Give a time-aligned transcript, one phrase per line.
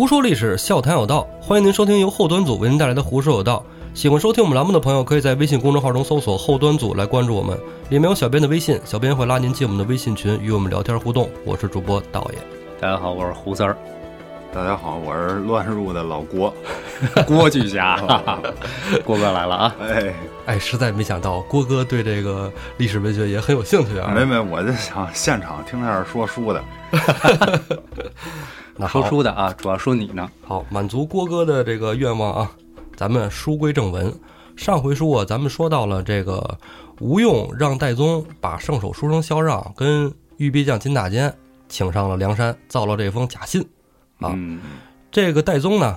[0.00, 3.62] 胡说历史，笑谈有道，欢迎您收听由后端组为您带来的《胡说有道》。
[3.98, 7.54] 喜欢收听我们栏目的朋友，可以在微信公众号中搜索“后端组”来关注我们，
[7.90, 11.28] 里面有小编的微信，小编会拉您进我们的微信群，与我们聊天互动。
[11.44, 12.38] 我是主播道爷。
[12.80, 13.76] 大家好，我是胡三儿。
[14.54, 16.50] 大家好，我是乱入的老郭。
[17.26, 18.00] 郭巨侠，
[19.04, 19.76] 郭哥来了啊！
[19.82, 20.14] 哎
[20.50, 24.10] 哎，实在没想到郭哥对这个历史文学也很有兴趣啊。
[24.12, 26.60] 没没，我就想现场听那儿说书的。
[28.74, 30.28] 那好 说书的啊，主要说你呢。
[30.42, 32.50] 好，满足郭哥的这个愿望啊，
[32.96, 34.12] 咱们书归正文。
[34.56, 36.58] 上回书啊，咱们说到了这个
[36.98, 41.32] 吴用让戴宗把圣手书生萧让跟玉壁将金大坚
[41.68, 43.62] 请上了梁山，造了这封假信。
[44.18, 44.60] 啊嗯，
[45.12, 45.96] 这个戴宗呢，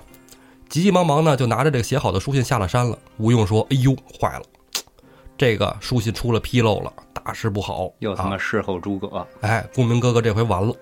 [0.74, 2.98] 急急忙忙呢就拿着这个写好的书信下了山了。
[3.18, 4.44] 吴用说：“哎呦，坏了，
[5.38, 7.92] 这个书信出了纰漏了，大事不好！
[8.00, 10.74] 又他妈啊事后诸葛，哎，顾明哥哥这回完了。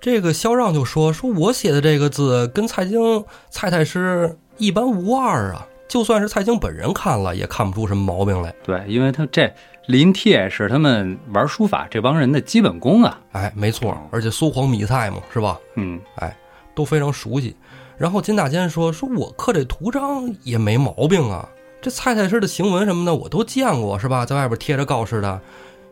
[0.00, 8.52] 这个萧让就说：“说我写的这个字跟蔡京蔡太师一般无二啊，就算是蔡京本人看了也看不出什么毛病来。
[8.64, 9.48] 对，因为他这
[9.86, 13.20] 临帖是他们玩书法这帮人的基本功啊。
[13.30, 15.56] 哎，没错，而且苏黄米蔡嘛，是吧？
[15.76, 16.36] 嗯，哎
[16.74, 17.54] 都非常熟悉。
[17.98, 21.48] 然后金大坚说：“说我刻这图章也没毛病啊，
[21.80, 24.26] 这蔡太师的行文什么的我都见过，是吧？
[24.26, 25.40] 在外边贴着告示的，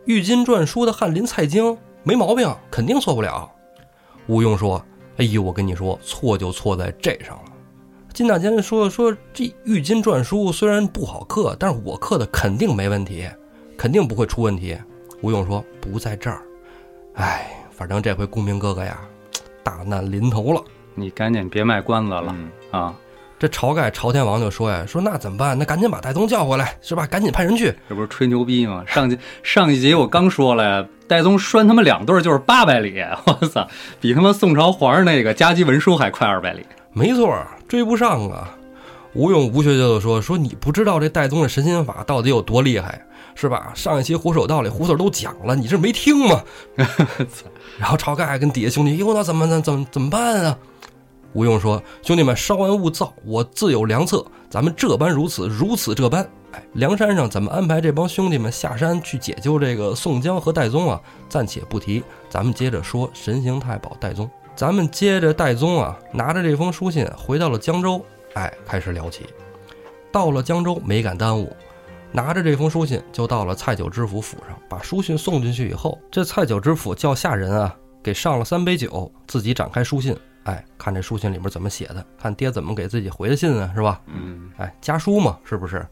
[0.05, 3.51] 玉金篆书的翰林蔡京没毛病，肯定错不了。”
[4.29, 4.85] 吴用说
[5.17, 7.53] ：“哎呦，我跟你说，错就错在这上了。”
[8.13, 13.27] 金大坚说：“说这玉金篆书虽然不好刻，但是我刻的肯定没问题，
[13.79, 14.77] 肯定不会出问题。”
[15.23, 16.43] 吴用说：“不在这儿，
[17.15, 19.01] 哎，反正这回公明哥哥呀，
[19.63, 20.63] 大难临头了。”
[20.95, 22.95] 你赶紧别卖关子了嗯啊！
[23.39, 25.59] 这晁盖晁天王就说呀：“说那怎么办？
[25.59, 27.07] 那赶紧把戴宗叫回来，是吧？
[27.07, 27.75] 赶紧派人去。
[27.89, 28.83] 这不是吹牛逼吗？
[28.87, 33.69] 上集上一集我刚说了呀，戴宗拴他们两对儿就是八百里， 我操，
[34.01, 36.65] 比他妈宋朝皇上那个加急文书还快二百里。
[36.93, 37.37] 没错，
[37.69, 38.57] 追不上啊！”
[39.15, 43.01] 吴用吴学究就说：“说你不知道这戴宗的神仙法到底有多厉害，
[43.35, 43.73] 是吧？
[43.75, 46.41] 上一期胡手道里胡四都讲了，你这没听吗？”
[47.79, 50.57] 然后晁盖还跟底下兄弟：“哟，那怎么怎怎么怎么办啊？”
[51.35, 54.25] 吴用说：“兄弟们，稍安勿躁，我自有良策。
[54.49, 56.25] 咱们这般如此，如此这般。
[56.53, 61.01] 哎，梁山上怎么安排这帮兄弟们下山去解救这个宋江和戴宗啊？
[61.29, 64.31] 暂且不提，咱们接着说神行太保戴宗。
[64.55, 68.01] 咱们接着戴宗啊，拿着这封书信回到了江州，
[68.35, 69.27] 哎，开始聊起。
[70.13, 71.53] 到了江州，没敢耽误，
[72.13, 80.17] 拿着这封书信就到了蔡九知府府上，把书信送进去以后，这蔡九知府叫下人啊，给上了三杯酒，自己展开书信。
[80.45, 84.01] 哎，看这书信里面怎么写的，看爹怎么给自己回的信啊，是吧？
[84.07, 85.87] 嗯，哎，家书嘛，是不是？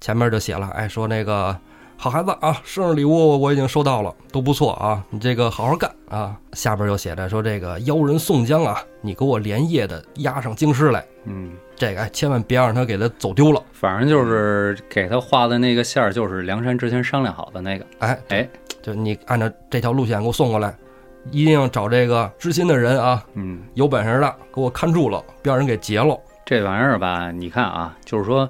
[0.00, 1.56] 前面就写了，哎，说那个
[1.96, 6.36] 好孩子啊，生日礼物我已经收到了，都不错啊，你这个好好干啊。
[6.52, 13.62] 下边又写着说这个妖人宋江啊，你给我连夜的押上京师来，嗯，这个哎千万别让他给他走丢了。
[13.72, 17.86] 反正就是给他画的那个线儿，就是梁山之前商量好的那个。
[18.00, 18.48] 哎哎，
[18.82, 20.76] 就你按照这条路线给我送过来，
[21.30, 26.18] 一定要找这个知心的人啊，嗯，有本事的给我看住了，别让人给劫了。
[26.44, 28.48] 这玩意儿吧，你看啊，就是说，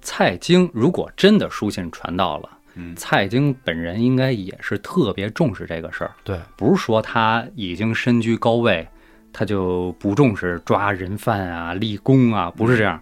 [0.00, 2.96] 蔡京如果真的书信传到了，嗯。
[2.96, 8.88] 蔡京本人应该也是特别重视这个事儿，对，不是说他已经身居高位，
[9.32, 12.98] 他就不重视抓人犯啊、立功啊，不是这样，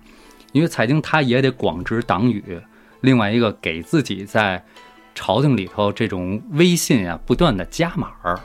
[0.50, 2.60] 因为蔡京他也得广执党羽，
[3.00, 4.60] 另外一个给自己在
[5.14, 8.40] 朝廷里头这种威信啊，不断的加码儿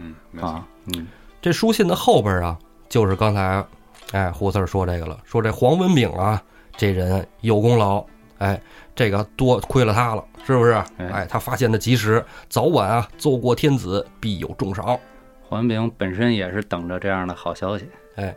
[0.00, 1.06] 嗯，啊，嗯
[1.42, 3.64] 这书信的后边啊，就是刚才，
[4.12, 6.42] 哎，胡四儿说这个了，说这黄文炳啊，
[6.76, 8.04] 这人有功劳，
[8.38, 8.60] 哎，
[8.94, 10.72] 这个多亏了他了，是不是？
[10.98, 14.98] 哎哎，他发现的及时，早晚啊，奏过天子，必有重赏。
[15.42, 17.88] 黄文炳本身也是等着这样的好消息。
[18.16, 18.34] 哎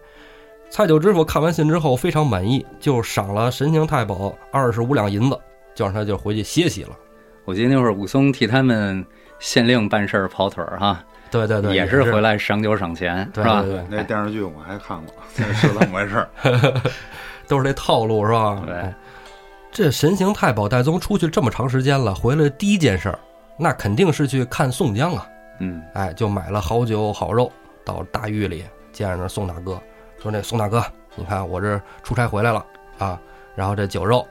[0.69, 5.39] 蔡九知府看完信之后非常满意，就赏了神行太保二十五两银子，
[5.75, 6.97] 就让他就回去歇息了。
[7.45, 9.05] 我记得那会儿武松替他们
[9.37, 13.61] 县令办事儿跑腿儿哈，对对对，也是回来省酒省钱，对是吧？
[13.61, 15.15] 对对，那电视剧我还看过，
[15.53, 16.29] 是怎么回事儿？
[17.47, 18.61] 都是这套路是吧？
[18.65, 18.93] 对哎
[19.71, 23.17] 这神行太保戴宗出去这么长时间了，回来第一件事儿，
[23.57, 25.27] 那肯定是去看宋江啊。
[25.59, 27.51] 嗯，哎，就买了好酒好肉
[27.83, 29.81] 到大狱里见着那宋大哥，
[30.21, 32.63] 说那宋大哥，你看我这出差回来了
[32.99, 33.19] 啊，
[33.55, 34.27] 然后这酒肉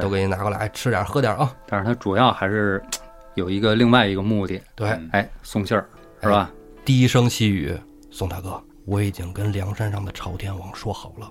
[0.00, 1.52] 都给你拿过来，哎吃点喝点啊。
[1.66, 2.80] 但是他主要还是
[3.34, 5.84] 有一个另外一个目的，对，嗯哎，送信儿
[6.24, 6.50] 是吧？
[6.84, 7.78] 低声细语，
[8.10, 11.30] 宋大哥，我已经跟梁山上的朝天王说好了，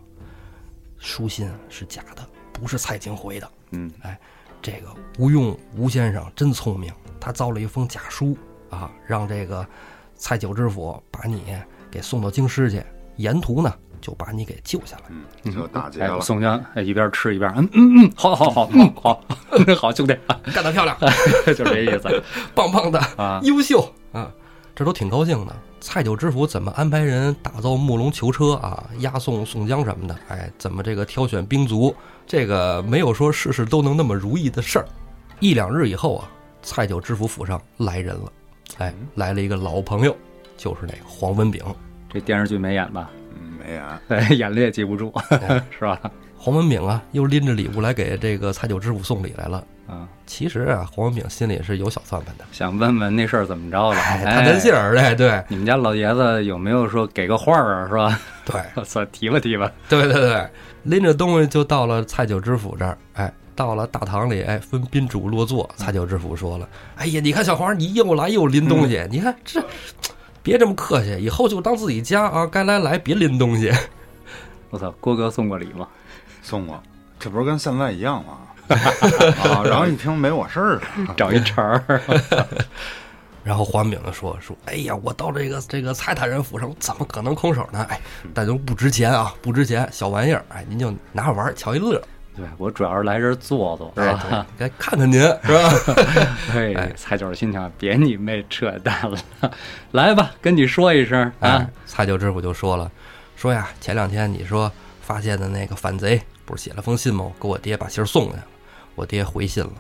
[0.98, 3.52] 书信是假的，不是蔡京回的。
[3.72, 4.20] 嗯，哎
[4.62, 4.88] 这个
[5.20, 8.38] 吴用吴先生真聪明，他造了一封假书
[8.70, 9.66] 啊，让这个
[10.16, 11.44] 蔡九知府把你
[11.92, 12.82] 给送到京师去，
[13.18, 15.04] 沿途呢就把你给救下来。
[15.44, 16.22] 嗯，就打劫哎，了。
[16.22, 19.24] 宋江哎一边吃一边嗯嗯嗯，好好好好 好
[19.76, 20.18] 好 兄弟，
[20.54, 20.98] 干得漂亮，
[21.56, 22.24] 就这意思
[22.56, 23.42] 棒棒的，啊。
[23.44, 24.32] 优秀啊！
[24.76, 25.56] 这都挺高兴的。
[25.80, 30.16] 蔡九知府怎么安排人打造木龙囚车啊，押送宋江什么的？
[30.30, 31.94] 哎，怎么这个挑选兵卒？
[32.26, 34.86] 这个没有说事事都能那么如意的事儿。
[35.40, 36.32] 一两日以后啊，
[36.62, 38.32] 蔡九知府府上来人了，
[38.78, 40.16] 哎，来了一个老朋友，
[40.56, 41.62] 就是那个黄文炳。
[42.10, 43.12] 这电视剧没演吧？
[43.36, 43.84] 嗯，没演。
[44.08, 45.14] 哎，演了也记不住，
[45.70, 46.00] 是吧？
[46.44, 49.64] 黄文炳啊，又拎着礼物来给这个蔡九知府送礼来了。
[49.88, 53.98] 啊，其实啊，黄文炳心里是有小算盘的，想问问那事儿怎么着了？
[53.98, 57.88] 哎，探探信哎儿的，对你们家老爷子有没有说给个话儿啊？
[57.88, 58.20] 是吧？
[58.44, 58.62] 对。
[58.76, 59.72] 我操，提吧提吧。
[59.88, 60.46] 对对对，
[60.84, 65.70] 拎着东西就到了蔡九知府这儿，哎，到了大堂里，哎，分宾主落座。
[65.78, 66.68] 蔡九知府说了
[67.00, 69.64] ：“哎呀，你看小黄，你又来又拎东西，你看这，
[70.44, 73.72] 别这么客气，以后就当自己家啊，该来来，别拎东西。
[74.72, 75.88] 我操，郭哥送过礼吗？
[76.44, 76.82] 送过，
[77.18, 78.38] 这不是跟现在一样吗？
[79.44, 80.82] 啊，然后一听没我事儿了，
[81.18, 82.02] 找一茬儿。
[83.44, 87.86] ”然后黄饼子说：“说，哎呀，我到这个这个蔡大人府上，怎么可能空手呢？
[87.90, 88.00] 哎，
[88.34, 92.02] 但都不值钱啊，不值钱，小玩意儿，哎，您就拿着玩儿，瞧一乐，
[92.38, 94.46] 对我主要是来这儿坐坐，是哎， 吧？
[94.58, 95.74] 该看看您是吧？
[96.54, 99.52] 哎，蔡九心想，别你妹扯淡了，
[99.92, 102.90] 来吧，跟你说一声哎啊。，蔡九知府就说了，
[103.36, 107.32] 说呀，前两天你说发现的那个反贼，不是写了封信吗？
[107.40, 108.46] 给我爹把信儿送去了，
[108.96, 109.74] 我爹回信了，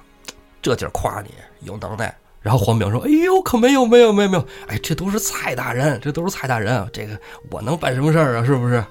[0.61, 1.29] 这劲儿夸你
[1.61, 2.13] 有能耐。
[2.41, 4.45] 然后黄炳说：“哎呦，可没有，没有，没有，没有！
[4.67, 6.89] 哎，这都是蔡大人，这都是蔡大人啊！
[6.91, 7.17] 这个
[7.49, 8.43] 我能办什么事儿啊？
[8.43, 8.83] 是不是？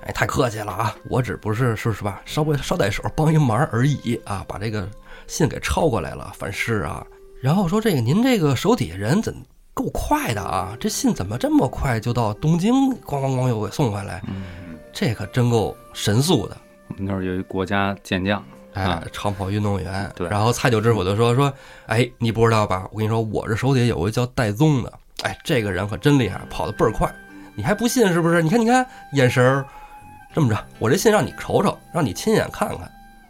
[0.00, 0.96] 哎，太客气了啊！
[1.10, 4.88] 我只不是是是吧，稍微捎带手帮一忙而已啊，把这个
[5.26, 7.06] 信给抄过来了，反诗啊。
[7.42, 9.34] 然后说这个您这个手底下人怎
[9.74, 10.74] 够快的啊？
[10.80, 12.72] 这信怎么这么快就到东京，
[13.02, 14.22] 咣咣咣又给送回来？
[14.90, 16.56] 这可真够神速的。
[16.88, 18.42] 我们那儿有一国家健将，
[18.72, 20.10] 哎啊，长跑运动员。
[20.14, 21.52] 对然后蔡九知府就说说，
[21.86, 22.88] 哎，你不知道吧？
[22.92, 24.92] 我跟你说，我这手底下有个叫戴宗的，
[25.22, 27.12] 哎，这个人可真厉害，跑得倍儿快。
[27.54, 28.42] 你还不信是不是？
[28.42, 29.66] 你看，你看眼神儿，
[30.34, 32.80] 这么着，我这信让你瞅瞅，让你亲眼看看。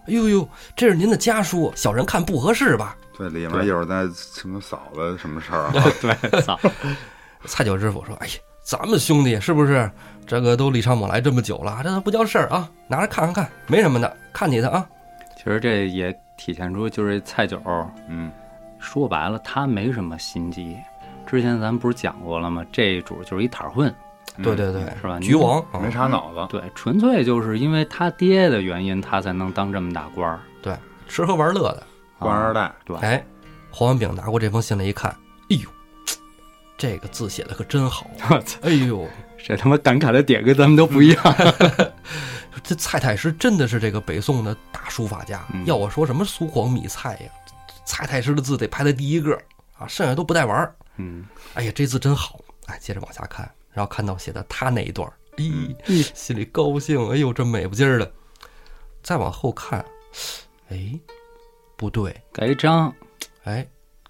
[0.08, 2.96] 哎呦呦，这是您的家书，小人看不合适吧？
[3.16, 5.72] 对，里面对一会儿再什么嫂子什么事儿啊？
[6.02, 6.58] 对，嫂，
[7.46, 8.32] 蔡九知府说：“哎呀，
[8.66, 9.88] 咱们兄弟是不是
[10.26, 12.68] 这个都礼尚往来这么久了，这都不叫事儿啊？
[12.88, 14.84] 拿着看看看，没什么的，看你的啊。
[15.36, 17.62] 其实这也体现出就是蔡九，
[18.08, 18.28] 嗯，
[18.80, 20.76] 说白了他没什么心机。
[21.28, 22.66] 之前咱们不是讲过了吗？
[22.72, 23.88] 这主就是一摊儿混，
[24.36, 26.44] 嗯对对对，是吧局王啊没啥脑子。
[26.50, 30.40] 对，纯粹就是因为他爹的原因，他才能当这么大官儿。
[30.60, 30.76] 对，
[31.06, 31.86] 吃喝玩乐的。
[32.18, 33.24] 官二代，对，哎，
[33.70, 35.14] 黄文炳拿过这封信来一看，
[36.76, 38.28] 这个字写的可真好啊！
[38.36, 39.08] 我操，哎呦，
[39.44, 41.36] 这他妈感慨的点跟咱们都不一样。
[42.62, 45.44] 这蔡太师真的是这个北宋的大书法家。
[45.52, 47.30] 嗯要我说什么苏黄米蔡呀，
[47.84, 49.38] 蔡太师的字得排在第一个
[49.78, 50.74] 啊，剩下都不带玩儿。
[50.96, 51.24] 嗯，
[51.54, 52.40] 哎呀，这字真好！
[52.66, 58.12] 哎，接着往下看，然后看到写的他那一段儿，咦，嗯心里高兴，哎呦，这美不劲儿的。
[59.02, 59.84] 再往后看，
[60.70, 60.98] 哎，
[61.76, 62.92] 不对，盖一章，
[63.44, 63.64] 哎，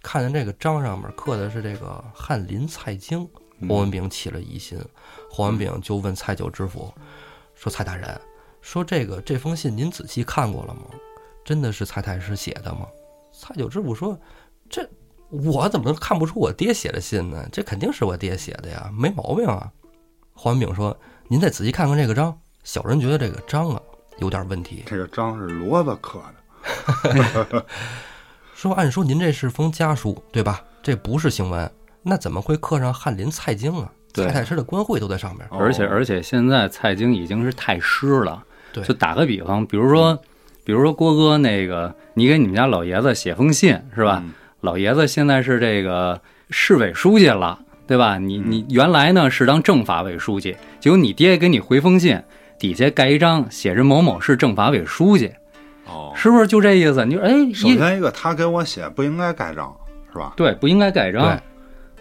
[0.07, 4.79] 看见这个章上面刻的是这个翰林蔡京，嗯黄文炳起了疑心，
[5.29, 6.95] 黄文炳就问蔡九知府
[7.57, 8.17] 说：“蔡大人，
[8.61, 10.83] 说这个这封信您仔细看过了吗？
[11.45, 12.87] 真的是蔡太师写的吗？”
[13.37, 14.17] 蔡九知府说
[14.71, 14.89] ：“这
[15.29, 17.45] 我怎么看不出我爹写的信呢？
[17.51, 19.73] 这肯定是我爹写的呀，没毛病啊。”
[20.35, 20.97] 黄文炳说
[21.27, 23.83] ：“您再仔细看看这个章，小人觉得这个章啊
[24.19, 24.85] 有点问题。
[24.87, 26.23] 这个章是骡子刻
[27.03, 27.67] 的，
[28.57, 30.65] 说按说您这是封家书对吧？
[30.83, 31.71] 这不是行文，
[32.03, 33.93] 那怎么会刻上翰林蔡京啊？
[34.15, 35.47] 对蔡太师的官会都在上面。
[35.51, 38.43] 哦而且而且现在蔡京已经是太师了。
[38.73, 40.19] 对就打个比方，比如说，
[40.65, 44.23] 比如说郭哥那个，你给你们家老爷子写封信是吧？
[44.25, 44.33] 嗯
[44.63, 48.17] 老爷子现在是这个市委书记了，对吧？
[48.17, 52.21] 你你原来呢是当政法委书记，结果你爹给你回封信，
[52.59, 55.31] 底下盖一张写着某某市政法委书记，
[55.87, 57.05] 哦，是不是就这意思？
[57.05, 59.75] 你说哎，一首先一个他给我写不应该盖章，
[60.13, 60.33] 是吧？
[60.37, 61.41] 对不应该盖章，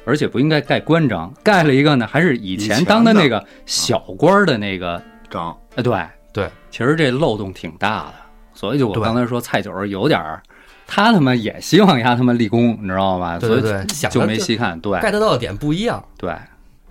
[0.05, 5.93] 而且不应该盖官章，盖了一个呢还是以前当的那个小官儿的那个，章，哎对。
[6.33, 8.13] 对，其实这漏洞挺大的，
[8.53, 10.43] 所以就我刚才说蔡九儿有点儿，
[10.85, 13.39] 他他妈也希望丫他妈立功，你知道吗？
[13.39, 14.99] 对对就没细看，对。
[14.99, 16.03] get 到的点不一样。
[16.17, 16.35] 对，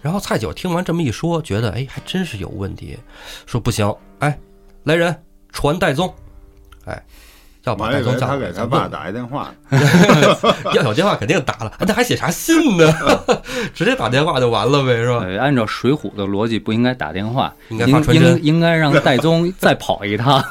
[0.00, 2.98] 然后蔡九听完这么一说，觉得哎还真是有问题，
[3.44, 4.38] 说不行，哎，
[4.84, 5.14] 来人
[5.52, 6.10] 传戴宗，
[6.84, 7.02] 哎，
[7.64, 9.52] 要把我还以为戴宗叫来，他给他爸打一电话，
[10.74, 12.92] 要有电话肯定打了，那还写啥信呢？
[13.74, 15.24] 直接打电话就完了呗，是吧？
[15.24, 20.42] 呃，按照《水浒》的逻辑，不应该打电话，应该应发传真应应该让戴宗再跑一趟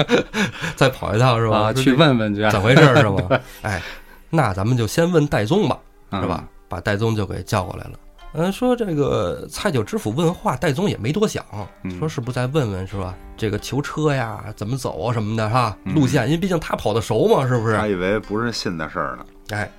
[0.76, 1.58] 再跑一趟是吧？
[1.58, 3.40] 啊，去问问去，这怎么回事儿是吧？
[3.62, 3.82] 哎，
[4.30, 5.78] 那咱们就先问戴宗吧，
[6.10, 6.44] 嗯是吧？
[6.68, 7.92] 把戴宗就给叫过来了。
[8.38, 11.42] 嗯，说这个蔡九知府问话，戴宗也没多想，
[11.84, 13.14] 嗯说是不是再问问是吧？
[13.34, 17.74] 这个囚车呀，怎么走啊什么的哈，嗯路线，因为毕竟他跑的熟嘛，是不是？
[17.76, 19.26] 他以为不是信的事儿呢。
[19.50, 19.70] 哎，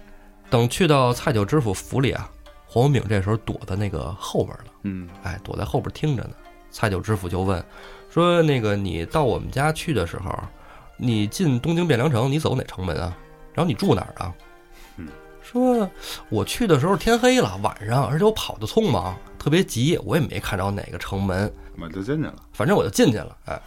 [0.49, 2.27] 等去到蔡九知府府里啊，
[2.65, 6.31] 黄文炳这时候躲在那个后边了，嗯哎，躲在后边听着呢。
[6.71, 7.63] 蔡九知府就问
[8.09, 10.33] 说：“那个你到我们家去的时候，
[10.97, 13.15] 你进东京汴梁城，你走哪城门啊？
[13.53, 14.33] 然后你住哪儿啊？”
[15.53, 15.89] 嗯，说
[16.29, 22.35] 我去的时候天黑了，晚上，而且我跑得匆忙，特别急，我也没看着哪个城门，我就进去了。
[22.53, 23.35] 反正我就进去了。
[23.45, 23.59] 哎，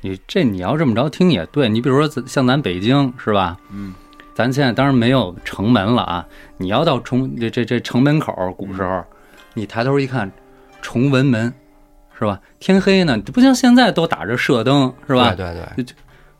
[0.00, 3.56] 你这你要这么着听也对，你比如说像咱北京是吧？
[3.70, 3.94] 嗯，
[4.34, 6.26] 咱现在当然没有城门了啊。
[6.56, 9.04] 你要到崇这这这城门口，古时候，
[9.54, 10.30] 你抬头一看，
[10.80, 11.52] 崇文门，
[12.18, 12.40] 是吧？
[12.58, 15.34] 天黑呢，不像现在都打着射灯，是吧？
[15.34, 15.94] 对对对，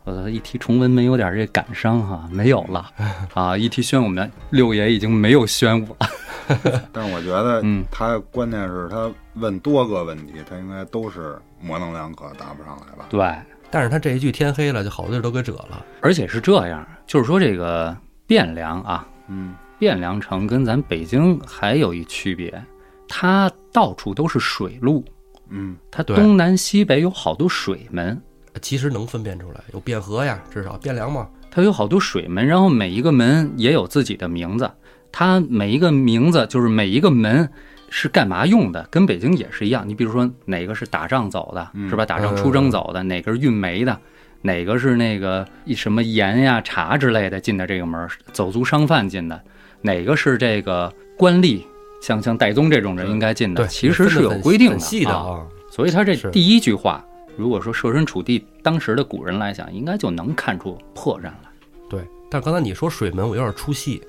[0.05, 2.89] 我一提崇文门有点这感伤哈、没有了
[3.33, 3.57] 啊！
[3.57, 6.07] 一提宣武门，六爷已经没有宣武了。
[6.91, 13.05] 但是我觉得嗯他关键是他问多个问题，他应该都是模棱两可，答不上来吧？
[13.09, 13.33] 对，
[13.71, 15.85] 但是他这一句天黑了，就好多地都给遮了。
[16.01, 17.95] 而且是这样，就是说这个
[18.27, 22.61] 汴梁啊，嗯汴梁城跟咱北京还有一区别，
[23.07, 25.05] 它到处都是水路，
[25.49, 28.21] 嗯它东南西北有好多水门，
[28.61, 31.27] 其实能分辨出来，有汴河呀，至少汴梁嘛。
[31.49, 34.69] 它有好多水门，然后每一个门也有自己的名字，
[35.11, 37.47] 它每一个名字就是每一个门
[37.89, 39.87] 是干嘛用的，跟北京也是一样。
[39.87, 42.05] 你比如说哪个是打仗走的，嗯是吧？
[42.05, 43.95] 打仗出征走的，哪个是运煤的，
[44.41, 49.39] 哪个是那个一什么盐呀、茶之类的进的这个门儿，走卒商贩进的，
[49.81, 51.61] 哪个是这个官吏，
[52.01, 55.13] 像像戴宗这种人应该进的，对，其实是有规定的啊。
[55.13, 55.45] 啊。
[55.69, 61.49] 所以他这第一句话，如果说设身处地当时的古人来讲，应该就能看出破绽来。
[61.89, 64.01] 对，但是刚才你说水门，我有点出戏，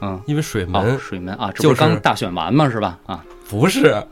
[0.00, 2.68] 嗯，因为水哦门，水门啊，这就是不是刚大选完吗？
[2.70, 2.98] 是吧？
[3.06, 4.04] 啊不是啊，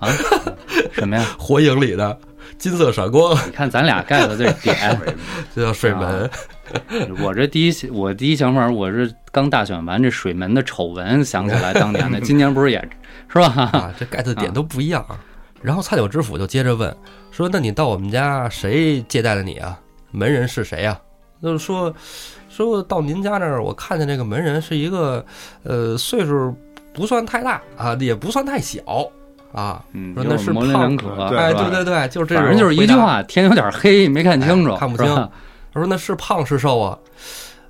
[0.92, 1.25] 什么呀？
[1.38, 2.16] 火影里的
[2.59, 5.00] 金色闪光，你看咱俩盖的这点，
[5.54, 6.31] 这叫水门。
[7.23, 12.78] 我这第一我第一想法，我是刚大选完这水门的丑闻想起来当年的， 今年不是也
[13.28, 13.47] 是吧？
[13.73, 15.19] 啊，这盖的点都不一样啊。
[15.62, 16.95] 然后蔡九知府就接着问
[17.31, 19.78] 说：“那你到我们家谁接待的你啊？
[20.11, 21.00] 门人是谁呀、
[21.42, 21.90] 就是说
[22.50, 25.25] 说到您家那儿，我看见这个门人是一个
[25.62, 26.54] 呃岁数
[26.92, 28.81] 不算太大啊，也不算太小
[29.54, 29.83] 啊。
[29.92, 32.87] 嗯，说那是模棱胖两可，对哎，对对对，就是这种反正就是一。
[32.87, 35.07] 句话，天有点黑，没看清楚，哎看不清
[35.73, 36.99] 他说那是胖是瘦啊？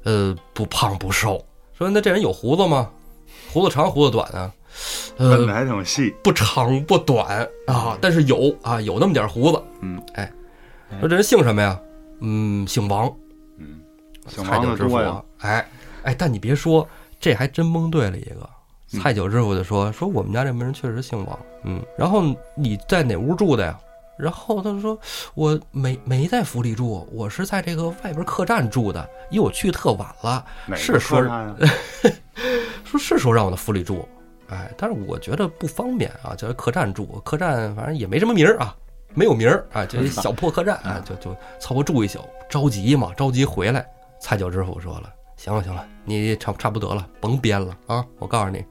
[0.02, 1.40] 呃，不胖不瘦。
[1.78, 2.90] 说那这人有胡子吗？
[3.52, 4.50] 胡子长胡子短啊？
[5.16, 6.14] 呃问的，还挺细。
[6.22, 9.62] 不长不短啊，但是有啊，有那么点胡子。
[9.80, 10.32] 嗯，哎，
[11.00, 11.78] 说这人姓什么呀？
[12.20, 13.12] 嗯，姓王，
[13.58, 13.80] 嗯，
[14.28, 15.22] 姓蔡王九知府的多呀。。
[15.38, 15.68] 哎
[16.04, 16.88] 哎，但你别说，
[17.20, 18.40] 这还真蒙对了一个。
[18.94, 22.22] 嗯蔡九知府就说说我们家这门人确实姓王，嗯，然后
[22.54, 23.78] 你在哪屋住的呀？
[24.18, 24.98] 然后他说
[25.34, 30.44] 我没没在府里住，我是在这个外边客栈住的，因为我去特晚了。
[30.76, 31.22] 是说？
[32.84, 34.06] 说是说让我在府里住，
[34.52, 38.76] 哎，但是我觉得不方便啊，就在客栈住，客栈反正也没什么名儿啊，
[39.14, 43.86] 没有名儿啊， 就一小破客栈啊，就就凑合住一宿，着急嘛，着急回来。
[44.20, 48.64] 蔡九知府说了，行了行了，你差差不多了，甭编了啊，我告诉你，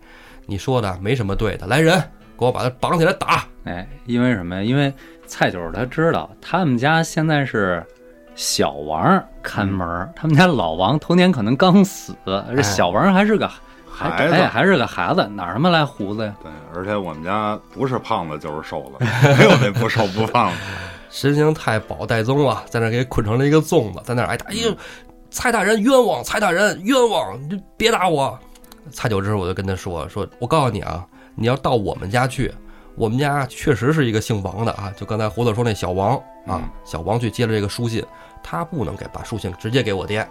[0.45, 1.99] 你说的没什么对的，来人，
[2.37, 3.43] 给我把他绑起来打。
[3.63, 4.63] 哎，因为什么呀？
[4.63, 4.93] 因为
[5.25, 7.85] 蔡九他知道他们家现在是
[8.33, 13.55] 小王看门儿，他们家老王头年可能刚死，这小王还是个还
[14.09, 16.33] 孩子哎还是个孩子，哪儿他妈来胡子呀？
[16.41, 19.05] 对，而且我们家不是胖子就是瘦子，
[19.37, 20.57] 没有那不瘦不胖的。
[21.09, 24.45] 神行太保戴宗啊，在那给捆成了一个粽子，在那儿挨打。
[24.47, 24.75] 哎呦，
[25.29, 28.37] 蔡大人冤枉，蔡大人冤枉，你就别打我。
[28.91, 31.05] 蔡九知我就跟他说说，我告诉你啊，
[31.35, 32.53] 你要到我们家去，
[32.95, 36.15] 我们家确实是一个姓王的啊，就刚才胡子说那小王
[36.47, 38.03] 啊嗯，小王去接了这个书信，
[38.41, 40.27] 他不能给把书信直接给我爹，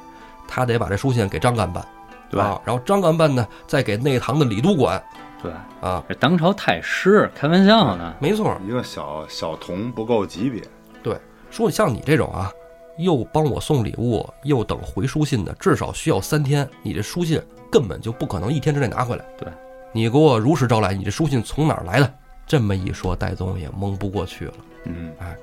[0.49, 1.87] 他得把这书信给张干办，
[2.31, 2.45] 对吧？
[2.47, 5.03] 啊，然后张干办呢再给内堂的李督管
[5.43, 8.15] 对，啊，这当朝太师，开玩笑呢。
[8.21, 10.63] 没错，一个小小童不够级别，
[11.03, 11.17] 对
[11.51, 12.53] 说像你这种啊，
[12.99, 16.69] 又帮我送礼物，又等回书信的，至少需要三天。
[16.83, 17.41] 你这书信
[17.73, 19.25] 根本就不可能一天之内拿回来。
[19.39, 19.49] 对，
[19.93, 22.15] 你给我如实招来，你这书信从哪儿来的？
[22.47, 24.55] 这么一说，戴宗也蒙不过去了。
[24.85, 25.35] 嗯，哎，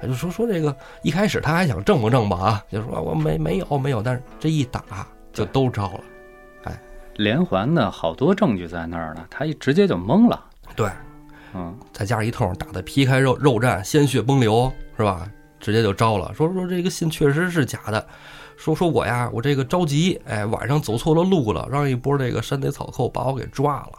[0.00, 4.82] 他就说说这个一开始他还想正不正吧啊，就说我没没有没有，但是这一打
[5.32, 6.00] 就都招了。
[7.20, 10.42] 连环的好多证据在那儿呢，他一直接就懵了。
[10.74, 10.88] 对，
[11.52, 15.30] 嗯，再加上一通打的皮开肉肉绽，鲜血崩流，是吧？
[15.58, 18.06] 直接就招了，说说这个信确实是假的，
[18.56, 23.92] 说说我呀，我这个着急，哎，晚上走错了路了，让一波这个山贼草寇把我给抓了。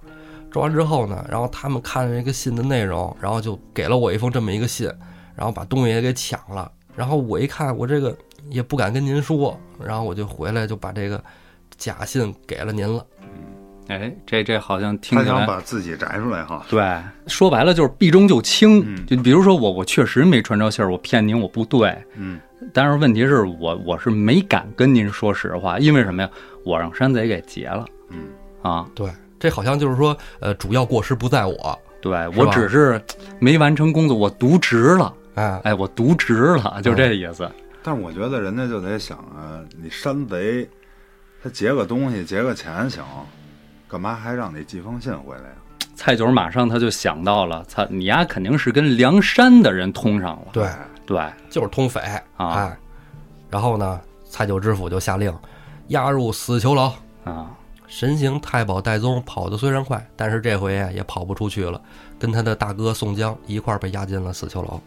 [0.49, 4.91] 抓完之后呢，然后他们看了这个信的内容，然后就给了我一封这么一个信，
[5.35, 6.71] 然后把东西也给抢了。
[6.95, 8.17] 然后我一看，我这个
[8.49, 11.23] 也不敢跟您说，然后我就回来就把这个
[11.81, 13.03] 假信给了您了。
[13.87, 16.63] 哎，这这好像听起来他想，把自己摘出来哈。
[16.69, 18.83] 对，说白了就是避重就轻。
[18.85, 21.97] 嗯就比如说我，我确实没传着信儿，我骗您，我不对。
[22.15, 22.39] 嗯，
[22.71, 26.29] 但是问题是我我是没敢跟您说实话，因为什么呀？
[26.63, 28.19] 我让山贼给劫了嗯，
[28.61, 28.85] 啊！
[28.93, 29.09] 对，
[29.39, 33.01] 这好像就是说，呃，主要过失不在我，对我只是
[33.39, 35.11] 没完成工作，我渎职了。
[35.33, 37.49] 哎，哎，我渎职了，就这意思。
[37.83, 40.69] 但是我觉得人家就得想啊，你山贼，
[41.43, 43.03] 他劫个东西劫个钱行，
[43.87, 45.55] 干嘛还让你寄封信回来呀？
[45.95, 50.47] 蔡九马上他就想到了，操，你丫肯定是跟梁山的人通上了。
[50.53, 50.69] 对，
[51.05, 51.99] 对，就是通匪
[52.37, 52.77] 啊哎，
[53.49, 55.35] 然后呢，蔡九知府就下令
[55.87, 56.93] 押入死囚牢。
[57.23, 57.51] 啊，
[57.87, 61.79] 神行太保戴宗跑得虽然快，但是这回啊也跑不出去了，
[62.17, 64.79] 跟他的大哥宋江一块儿被押进了死囚牢。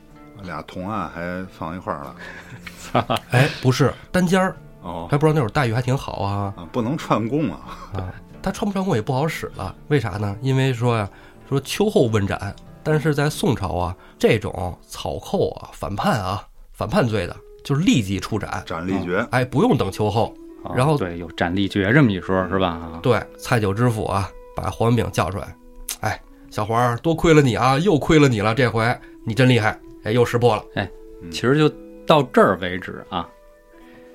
[0.42, 3.20] 俩同案还放一块儿了。
[3.30, 7.61] 哎，不是单间儿，哦还不知道那会儿待遇还挺好啊啊，不能串供啊。
[7.95, 8.14] 啊！
[8.43, 10.37] 他串不串供也不好使了，为啥呢？
[10.43, 11.09] 因为说呀，
[11.49, 20.26] 说秋后问斩，但是在宋朝啊，这种草寇啊、反叛啊、反叛罪的，就是立即处斩，斩立决，哎，不用等秋后。
[20.62, 22.69] 啊然后对有斩立决这么一说，是吧？
[22.69, 25.55] 啊，对，蔡九知府啊，把黄文炳叫出来，
[26.01, 26.18] 哎，
[26.51, 28.83] 小黄儿，多亏了你啊，又亏了你了，这回
[29.25, 30.62] 你真厉害，哎，又识破了。
[30.75, 30.90] 哎
[31.31, 31.68] 其实就
[32.07, 33.29] 到这儿为止啊。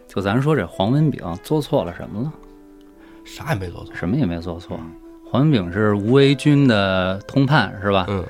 [0.09, 2.33] 就咱说这黄文炳做错了什么了？
[3.23, 3.93] 啥也没做错。
[3.95, 4.91] 什么也没做错嗯。
[5.29, 8.07] 黄文炳是吴为军的通判，是吧？
[8.09, 8.25] 嗯，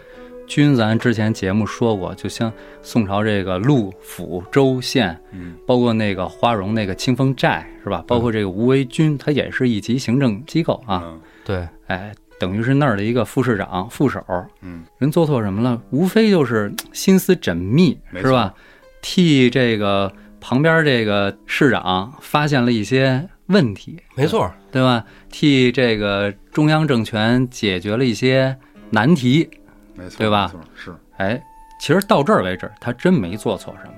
[0.46, 8.04] 军咱之前节目说过，就像宋朝这个陆府州县，嗯，包括那个花荣那个清风寨，是吧？
[8.06, 11.02] 包括这个吴为军，他也是一级行政机构啊。
[11.06, 14.22] 嗯对，哎，等于是那儿的一个副市长、副手。
[14.62, 15.82] 嗯，人做错什么了？
[15.92, 18.54] 无非就是心思缜密，是吧？
[19.02, 24.52] 替这个旁边这个市长发现了一些问题，没错。
[24.72, 25.04] 对吧？
[25.32, 28.56] 替这个中央政权解决了一些
[28.92, 29.50] 难题。
[29.96, 30.70] 没错，对吧没错？
[30.76, 31.42] 是，哎，
[31.82, 33.94] 其实到这儿为止，他真没做错什么。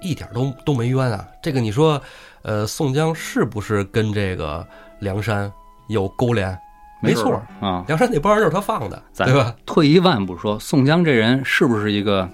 [0.00, 1.24] 一点都都没冤啊！
[1.42, 2.00] 这个你说，
[2.42, 4.66] 呃，宋江是不是跟这个
[5.00, 5.52] 梁山
[5.88, 6.58] 有勾连？
[7.00, 7.84] 没错，啊。
[7.86, 9.54] 梁山那帮人就是他放的，咱对吧？
[9.66, 12.28] 退一万步说，宋江这人是不是一个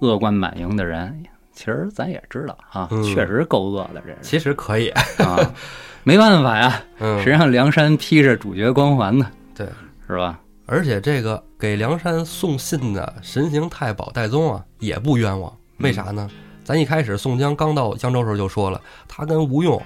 [0.00, 1.24] 嘖恶贯满盈的人？
[1.54, 4.88] 其实咱也知道啊，嗯确实够恶的这人其实可以，
[5.18, 5.38] 啊，
[6.04, 9.30] 没办法呀，嗯谁，让梁山披着主角光环呢？
[9.54, 9.66] 对，
[10.06, 10.38] 是吧？
[10.66, 15.52] 而且这个给梁山送信的神行太保戴宗啊，也不冤枉。
[15.78, 16.28] 为啥呢？
[16.64, 19.80] 咱一开始宋江刚到江州时候就说了，他跟吴用、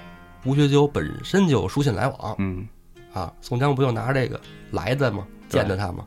[0.45, 2.65] 吴学究本身就有书信来往嗯，
[3.13, 3.31] 啊。
[3.41, 4.39] 宋江不就拿着这个
[4.71, 5.25] 来的吗？
[5.49, 6.05] 见的他吗？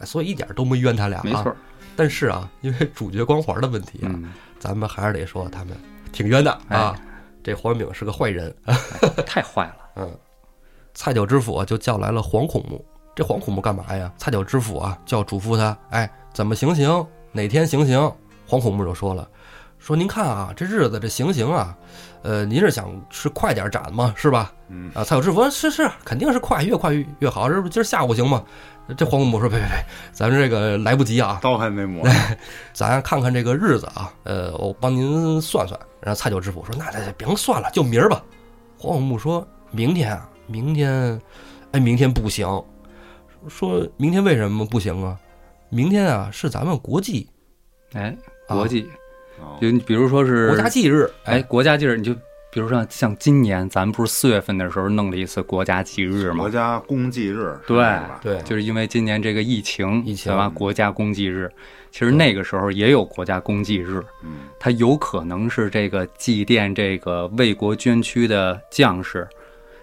[0.00, 1.22] 哎所以一点都没冤他俩、啊。
[1.24, 1.54] 没错。。
[1.96, 5.76] 但是啊，因为主角光环的问题啊，嗯，咱们还是得说他们
[6.12, 6.94] 挺冤的啊。
[6.96, 7.00] 哎
[7.40, 8.54] 这黄文炳是个坏人，
[9.24, 9.76] 太坏了。
[9.96, 10.18] 嗯。
[10.92, 12.84] 蔡九知府啊，就叫来了黄孔目。
[13.14, 14.12] 这黄孔目干嘛呀？
[14.18, 18.12] 蔡九知府啊，就要嘱咐他，哎，怎么行刑，哪天行刑。
[18.46, 19.26] 黄孔目就说了，
[19.78, 21.74] 说您看啊，这日子这行刑啊，
[22.22, 24.12] 呃，您是想是快点斩吗？
[24.16, 24.52] 是吧？
[24.68, 27.48] 嗯，啊，蔡九知府说是是，肯定是快，越快越越好。
[27.48, 28.44] 这不今儿下午行吗？
[28.96, 32.08] 这黄公木说，别别别，咱这个来不及啊，刀还没磨，
[32.72, 35.78] 咱看看这个日子啊，呃，我帮您算算。
[36.00, 38.22] 然后蔡九知府说：“那那甭算了，就明儿吧。”
[38.78, 41.20] 黄公木说：“明天啊，明天，
[41.72, 42.46] 哎，明天不行。
[43.46, 45.18] 说明天为什么不行啊？
[45.68, 47.28] 明天啊是咱们国际
[47.92, 48.88] 哎，啊国际，哦
[49.60, 51.08] 就你比如说是国家忌日。
[51.24, 52.14] 哎，国家忌日，你就
[52.50, 56.50] 比如说像今年，咱们不是四月份的时候弄了一次国家忌日吗国？
[56.50, 57.84] 家公祭日，对？
[58.22, 60.48] 对，就是因为今年这个疫情，疫情对吧？
[60.48, 61.50] 国家公祭日，
[61.90, 69.28] 其实那个时候也有国家公祭日，嗯，它有可能是这个祭奠这个为国捐躯的将士，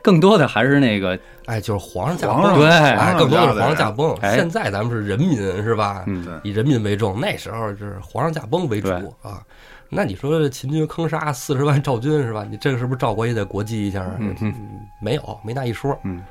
[0.05, 4.13] 更多的还是那个，哎，就是皇上驾崩，对哎，更多的是皇上驾崩。
[4.21, 6.03] 哎现在咱们是人民，是吧？
[6.05, 8.87] 嗯，对以人民为重，那时候就是皇上驾崩为主
[9.23, 9.41] 啊。
[9.89, 12.45] 那你说秦军坑杀四十万赵军是吧？
[12.47, 14.15] 你这个是不是赵国也得国际一下啊？
[14.19, 14.53] 嗯
[15.01, 15.97] 没有，没那一说。
[16.03, 16.23] 嗯，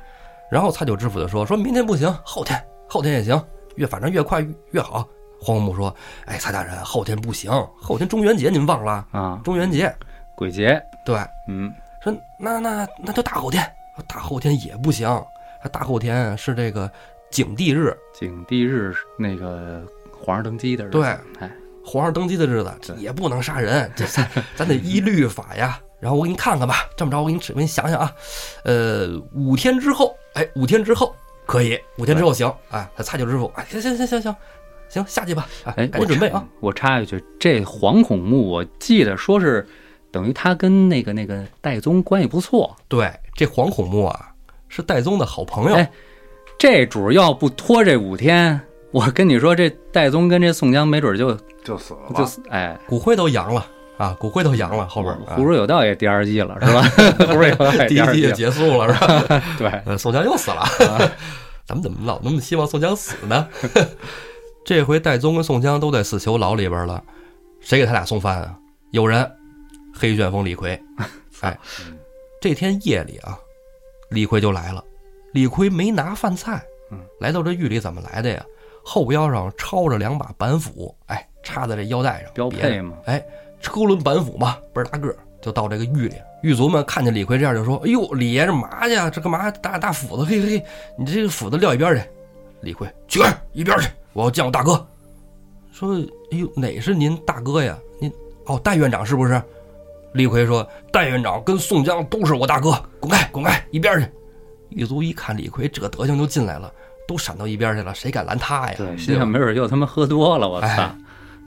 [0.49, 2.57] 然后蔡九知府就说：“说明天不行，后天，
[2.87, 3.43] 后天也行，
[3.75, 5.05] 越反正越快越越好。”
[5.41, 5.93] 黄木说
[6.25, 9.05] ：“哎，蔡大人，后天不行，后天中元节您忘了？
[9.11, 9.93] 啊，中元节，
[10.35, 11.17] 鬼节，对，
[11.49, 11.71] 嗯，
[12.05, 13.67] 说那那那就大后天，
[14.07, 15.09] 大后天也不行，
[15.71, 16.89] 大后天是这个
[17.31, 21.07] 景帝日，景帝日那个皇上登基的日子，对
[21.39, 21.51] 哎，
[21.83, 25.79] 皇上登基的日子，也不能杀人，这咱咱得依律法呀。
[25.99, 28.13] 然后我给你看看吧，这么着，我给你指，我给你想想啊，
[28.65, 31.15] 呃，五天之后，哎，五天之后
[31.47, 34.35] 可以，五天之后行，哎，他蔡九师傅，哎，行行行行行，
[34.89, 36.45] 行下去吧，哎，哎，赶紧准备啊。
[36.59, 39.65] 我插一句，这惶恐木，我记得说是
[40.15, 44.31] 等于他跟那个那个戴宗关系不错，对，这黄孔木啊，
[44.69, 45.91] 是戴宗的好朋友，哎
[46.57, 48.57] 这主要不拖这五天，
[48.91, 53.65] 我跟你说，这戴宗跟这宋江没准就就死了，就死哎，骨灰都扬了
[53.97, 56.81] 啊，骨灰都扬了，后边啊胡说有道也第二季了是吧？
[57.27, 59.43] 胡说有道第一季也第二季了，结束了，是吧？
[59.59, 60.63] 对，呃，宋江又死了，
[61.65, 63.49] 咱们怎么老那么希望宋江死呢？
[64.63, 67.03] 这回戴宗跟宋江都在死囚牢里边了，
[67.59, 68.55] 谁给他俩送饭啊？
[68.91, 69.29] 有人，
[69.97, 70.79] 黑旋风李逵。
[71.41, 71.57] 哎，
[72.41, 73.37] 这天夜里啊，
[74.09, 74.83] 李逵就来了。
[75.33, 78.45] 李逵没拿饭菜，嗯，来到这狱里怎么来的呀？
[78.83, 83.23] 后腰上抄着两把板斧，哎，插在这腰带上，标配嘛，哎，
[83.59, 86.15] 车轮板斧嘛，倍儿大个儿，就到这个狱里。
[86.41, 89.09] 狱卒们看见李逵这样，就说：“哎呦，李爷这嘛去啊？
[89.09, 90.23] 这干嘛大大斧子？
[90.23, 90.63] 嘿嘿，
[90.97, 92.01] 你这个斧子撂一边去。”
[92.61, 93.19] 李逵去
[93.51, 94.87] 一边去，我要见我大哥。
[95.71, 95.95] 说
[96.31, 97.77] ：“哎呦，哪是您大哥呀？
[97.99, 98.11] 您
[98.45, 99.41] 哦，戴院长是不是？”
[100.15, 104.07] 李逵说：“戴院长跟宋江都是我大哥，滚开，滚开，一边去。”
[104.71, 106.71] 狱卒一看李逵这德行就进来了，
[107.05, 108.75] 都闪到一边去了，谁敢拦他呀？
[108.77, 110.95] 对，心想没准又他妈喝多了，我操哎，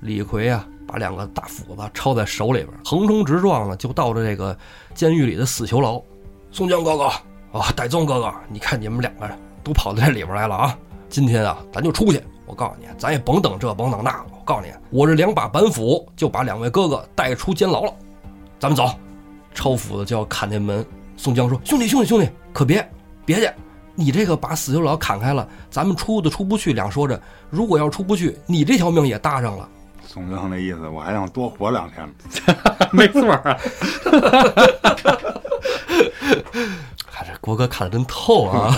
[0.03, 4.55] 李逵啊，把两个大斧子抄在手里边，横冲直撞呢，就到了这个
[4.95, 5.99] 监狱里的死囚牢。
[6.51, 7.05] 宋江哥哥
[7.59, 10.79] 啊，戴宗哥哥，你看你们两个人都跑到这里边来了啊！
[11.09, 12.23] 今天啊，咱就出去。
[12.45, 14.27] 我告诉你，咱也甭等这甭等那了。
[14.31, 17.93] 我告诉你，我这两把板斧就把两位哥哥带出监牢了。
[18.59, 18.91] 咱们走，
[19.55, 20.85] 抄斧子就要砍那门。
[21.17, 22.89] 宋江说：“兄弟，兄弟，兄弟，可别
[23.25, 23.51] 别去！
[23.95, 26.73] 你这个把死囚牢砍开了，咱们出都出不去。
[26.73, 29.69] 两说着，如果要出不去，你这条命也搭上了。
[30.07, 32.09] 宋江那意思，我还想多活两天。
[32.93, 33.59] 没错啊，
[37.11, 38.77] 看这国哥看的真透啊！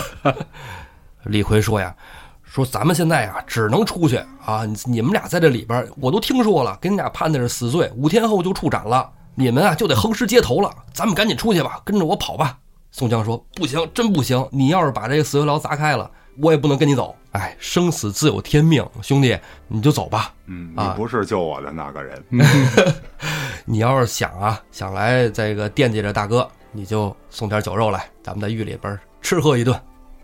[1.24, 1.94] 李逵说呀
[2.42, 4.64] ：“说咱们现在呀，只能出去啊！
[4.64, 9.10] 你你们俩在这里边，我都听说了，给你俩判的是死罪，五天后就处斩了。
[9.40, 10.70] 你们啊，就得横尸街头了。
[10.92, 12.58] 咱们赶紧出去吧，跟着我跑吧。”
[12.92, 14.46] 宋江说：“不行，真不行！
[14.52, 16.10] 你要是把这个死囚牢砸开了，
[16.42, 17.14] 我也不能跟你走。
[17.32, 20.34] 哎，生死自有天命，兄弟，你就走吧。
[20.46, 22.22] 嗯，啊你不是救我的那个人。
[23.64, 29.72] 你要是想啊，想来这个惦记着大哥，你就送点酒肉来，咱们在狱里边吃喝一顿，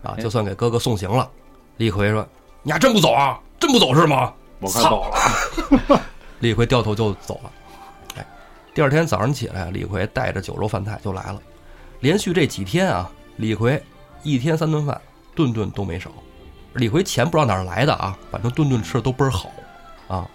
[0.03, 1.29] 啊，哎就算给哥哥送行了。
[1.77, 2.27] 李逵说
[2.63, 3.39] ：“你还真不走啊？
[3.57, 6.01] 真不走是吗我快走了。？”
[6.39, 7.51] 李逵掉头就走了。
[8.77, 11.41] 哎，第二天早上起来，李逵带着酒肉饭菜就来了。
[12.01, 13.81] 连续这几天啊，李逵
[14.21, 15.01] 一天三顿饭，
[15.33, 16.11] 顿顿都没少。
[16.73, 19.51] 李逵钱不知道哪儿来的啊，反正顿顿吃的都倍儿好
[20.07, 20.29] 啊。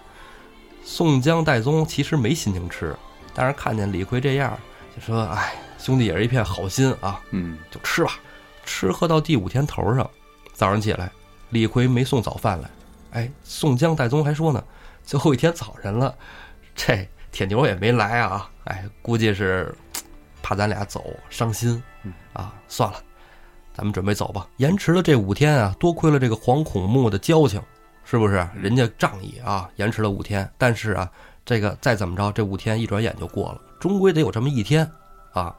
[0.83, 2.93] 宋江、戴宗其实没心情吃，
[3.33, 4.59] 但是看见李逵这样，
[4.93, 8.19] 就说：“哎，兄弟也是一片好心啊，嗯，就吃吧。”
[8.65, 10.09] 吃喝到第五天头上，
[10.51, 11.09] 早上起来，
[11.51, 12.69] 李逵没送早饭来。
[13.11, 14.61] 哎，宋江、戴宗还说呢，
[15.01, 16.13] 最后一天早晨了，
[16.75, 18.49] 这铁牛也没来啊。
[18.63, 19.75] 哎，估计是
[20.41, 22.97] 怕咱俩走伤心嗯，啊，算了，
[23.73, 24.47] 咱们准备走吧。
[24.57, 27.61] 延迟了这五天啊，多亏了这个黄孔木的交情，
[28.05, 28.47] 是不是？
[28.55, 31.11] 人家仗义啊，延迟了五天，但是啊，
[31.43, 34.89] 这个再怎么着，这五天一转眼就过了，终归得有这么一天
[35.33, 35.53] 啊。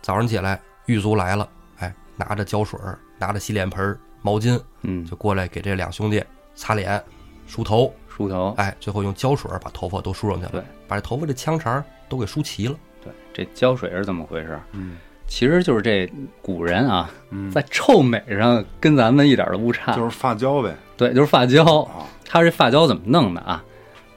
[0.00, 1.46] 早上起来，狱卒来了，
[1.78, 2.78] 哎，拿着胶水，
[3.18, 7.02] 拿着洗脸盆、毛巾，嗯，就过来给这两兄弟擦脸、
[7.46, 12.76] 梳头，梳头，哎，最后用胶水把头发都梳上去了，对，把这头发的枪茬儿都给梳齐了。
[13.02, 14.60] 对，这胶水是怎么回事？
[14.72, 14.96] 嗯
[15.28, 20.74] 其实就是这古人啊，嗯，在臭美上跟咱们一点都不差，就是发胶呗。
[20.96, 21.82] 对，就是发胶。
[21.82, 23.62] 啊，他这发胶怎么弄的啊？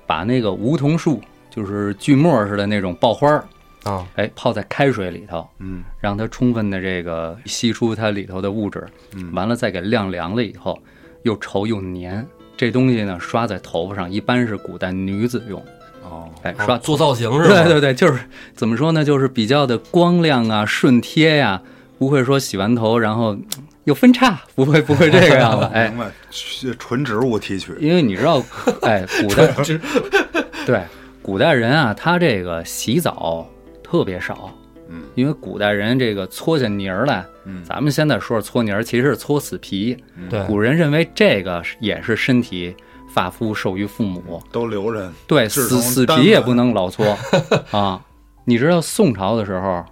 [0.07, 3.43] 把那个梧桐树，就是锯末似的那种爆花儿，
[3.83, 10.81] 啊，哎，泡在开水里头，嗯让它充分的这个吸出它里头的物质，嗯，完了再给晾凉了以后，
[11.23, 12.25] 又稠又黏。
[12.61, 15.59] 这东西呢，刷在头发上，一般是古代女子用。
[16.03, 17.63] 哦，哎，刷啊做造型是吧？
[17.63, 18.19] 对对对，就是
[18.53, 19.03] 怎么说呢？
[19.03, 21.59] 就是比较的光亮啊，顺贴呀、
[21.97, 23.43] 不会说洗完头然后嗯
[23.85, 25.67] 有分叉，不会不会这个样子。
[25.73, 26.11] 哎，明白，
[26.77, 27.73] 纯植物提取。
[27.79, 28.43] 因为你知道，
[28.83, 29.47] 哎，古代
[30.67, 30.81] 对
[31.23, 33.49] 古代人啊，他这个洗澡
[33.83, 34.51] 特别少，
[34.91, 35.03] 嗯。
[35.15, 37.63] 因为古代人这个搓下泥儿来，嗯。
[37.63, 39.97] 咱们现在说是搓泥儿，其实是搓死皮。
[40.29, 40.43] 对。
[40.45, 42.75] 古人认为这个也是身体
[43.13, 47.17] 发肤受于父母，都留着，对，死死皮也不能老搓。
[47.71, 48.03] 啊。
[48.43, 49.85] 你知道宋朝的时候，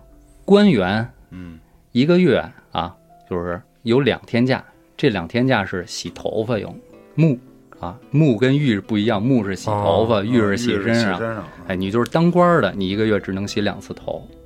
[0.46, 1.60] 官员嗯。
[1.92, 2.96] 一个月啊，
[3.30, 4.64] 就是有两天假，
[4.96, 6.78] 这两天假是洗头发用，
[7.18, 7.38] 沐
[7.80, 11.44] 啊，沐跟浴不一样，沐是洗头发，哦浴是洗身上。
[11.68, 14.14] 哎，你就是当官儿的，你一个月只能洗两次头。
[14.14, 14.39] 哦，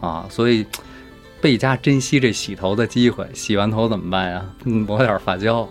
[0.00, 0.66] 啊，所以
[1.40, 3.26] 倍加珍惜这洗头的机会。
[3.34, 4.44] 洗完头怎么办呀？
[4.64, 5.68] 嗯 抹点发胶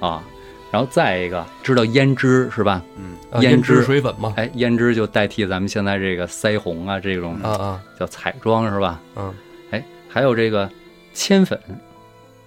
[0.00, 0.22] 啊，
[0.70, 2.82] 然后再一个，知道胭脂是吧？
[2.96, 9.00] 嗯啊胭脂胭脂水粉嘛，哎，胭脂就代替咱们现在这个腮红啊，这种啊啊叫彩妆是吧？
[9.16, 9.34] 嗯
[9.70, 10.70] 哎，还有这个
[11.12, 11.58] 铅粉，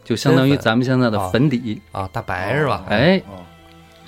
[0.03, 2.84] 就相当于咱们现在的啊粉底，啊，大白是吧？
[2.89, 3.45] 哎哦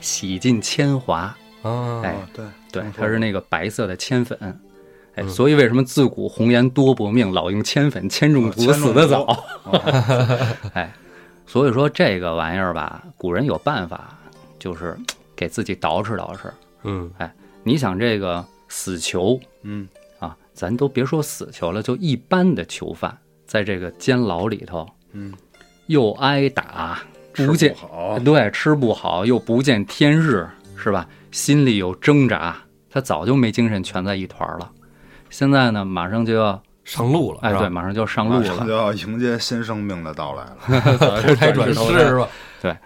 [0.02, 1.36] 洗尽铅华。
[1.62, 4.38] 啊，哎哦对对它是那个白色的铅粉。
[5.16, 9.24] 哎，嗯所以为什么自古红颜多薄命，老用铅粉，铅中毒死得毒早？
[9.66, 9.80] 哦
[10.74, 10.92] 哎，
[11.46, 14.18] 所以说这个玩意儿吧，古人有办法，
[14.58, 14.98] 就是
[15.36, 16.50] 给自己捯饬捯饬。
[16.84, 19.88] 嗯哎你想这个死囚嗯
[20.20, 25.32] 啊，咱都别说死囚了，就一般的囚犯，在这个监牢里头嗯，
[25.88, 27.02] 又挨打，
[27.34, 30.46] 吃不见好，对，吃不好，又不见天日，
[30.76, 31.08] 是吧？
[31.32, 32.58] 心里有挣扎，
[32.90, 34.70] 他早就没精神，全在一团儿了。
[35.34, 41.20] 现在呢，马上就要，上路了，哎，对，马上就要上路马上就，要迎接新生命的到来了。
[41.24, 42.28] 投胎转世是吧？
[42.62, 42.78] 对。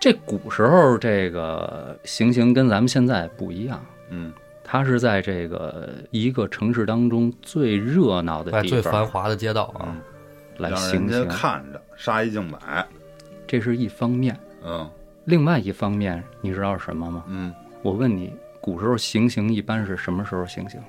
[0.00, 4.32] 这古时候这个行刑跟咱们现在不一样，嗯。
[4.64, 10.00] 它是在这个一个城市当中最热闹的哎，最地方繁华的街道啊，嗯，
[10.56, 12.86] 来行刑，看着杀一儆百。
[13.46, 14.34] 这是一方面。
[14.64, 14.88] 嗯。
[15.26, 17.24] 另外一方面，你知道是什么吗？
[17.28, 17.52] 嗯。
[17.82, 20.80] 我问你，古时候行刑一般是什么时候行刑？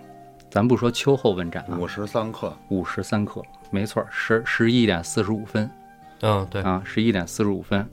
[0.51, 5.71] 咱不说秋后问斩啊，五十三刻，五时三刻，没错，十十一点四十五分
[6.19, 7.89] 嗯，对，啊，十一点四十五分，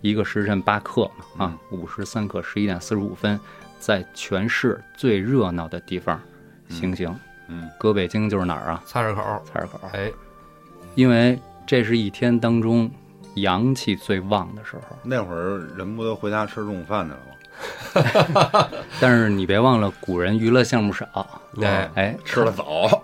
[0.00, 3.38] 一个时辰八刻嘛啊，五时三刻，十一点四十五分，
[3.78, 6.20] 在全市最热闹的地方
[6.68, 7.14] 行刑。
[7.46, 8.82] 嗯搁北京就是哪儿啊？
[8.84, 10.10] 菜市口，菜市口，哎，
[10.96, 12.90] 因为这是一天当中
[13.34, 14.96] 阳气最旺的时候。
[15.04, 17.29] 那会儿人不都回家吃中午饭去了吗？
[19.00, 21.06] 但是你别忘了，古人娱乐项目少，
[21.62, 23.02] 哎，哎，吃了早。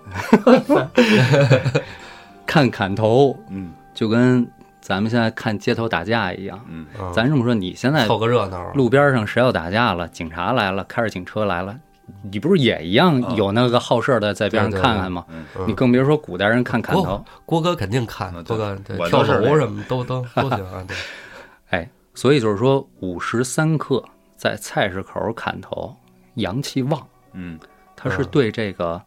[2.46, 3.72] 看砍头嗯。
[3.94, 4.46] 就跟
[4.80, 6.61] 咱们现在看街头打架一样。
[6.68, 6.87] 嗯。
[7.00, 7.12] 嗯。
[7.12, 11.76] 咱这么说，你现在凑个热闹，路边上谁要打架了，警察来了，开着警车来了，
[12.22, 13.35] 你不是也一样啊。
[13.37, 15.24] 有那个好事儿的在边上对对看看吗？
[15.66, 17.24] 你更别说古代人看砍头。
[17.44, 17.61] 郭。
[17.61, 20.96] 哥肯定看了，郭哥对跳楼什么都都都行啊，对，
[21.70, 24.04] 哎，所以就是说，午时三刻
[24.37, 25.94] 在菜市口砍头，
[26.35, 27.59] 阳气旺，嗯
[27.94, 29.01] 他是对这个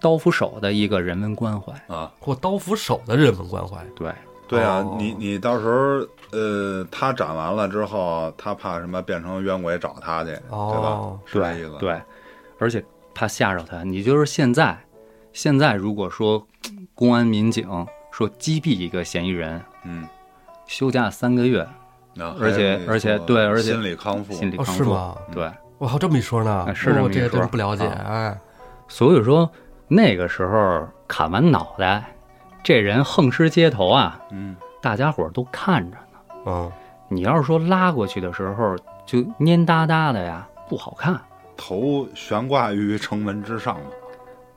[0.00, 1.72] 刀斧手的一个人文关怀。
[1.94, 4.12] 啊，或刀斧手的人文关怀，对，
[4.48, 11.20] 对啊哦，你你到时候呃，他斩完了之后，他怕什么变成冤鬼找他去，对吧哦？
[11.26, 12.00] 是这意思。，对，
[12.58, 12.82] 而且
[13.14, 13.84] 怕吓着他。
[13.84, 14.78] 你就是现在，
[15.32, 16.46] 现在如果说
[16.94, 17.68] 公安民警
[18.10, 20.08] 说击毙一个嫌疑人，嗯，
[20.66, 21.66] 休假三个月，
[22.38, 24.72] 而且而且对而且心理康复，哦，心理康复。
[24.72, 25.16] 是吗？
[25.32, 28.38] 对，我，还有这么一说呢哎，是这么一哦这个真说不了解，啊哎，
[28.88, 29.50] 所以说
[29.88, 32.04] 那个时候砍完脑袋，
[32.62, 36.42] 这人横尸街头啊，嗯大家伙儿都看着呢。
[36.46, 36.72] 嗯，
[37.08, 41.20] 你要是说拉过去的时候就蔫哒哒的呀，不好看。
[41.56, 43.86] 头悬挂于城门之上嘛。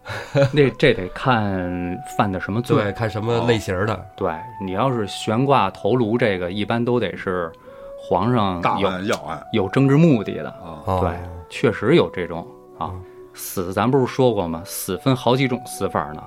[0.51, 2.75] 那这得看犯的什么罪。
[2.83, 7.51] 对，看什么类型的，对你要是悬挂头颅，这个一般都得是
[7.97, 10.53] 皇上大有案要案有政治目的的。
[10.85, 11.11] 对，
[11.49, 12.45] 确实有这种
[12.77, 13.03] 啊嗯。
[13.35, 14.61] 死咱不是说过吗？
[14.63, 16.23] 死分好几种死法呢。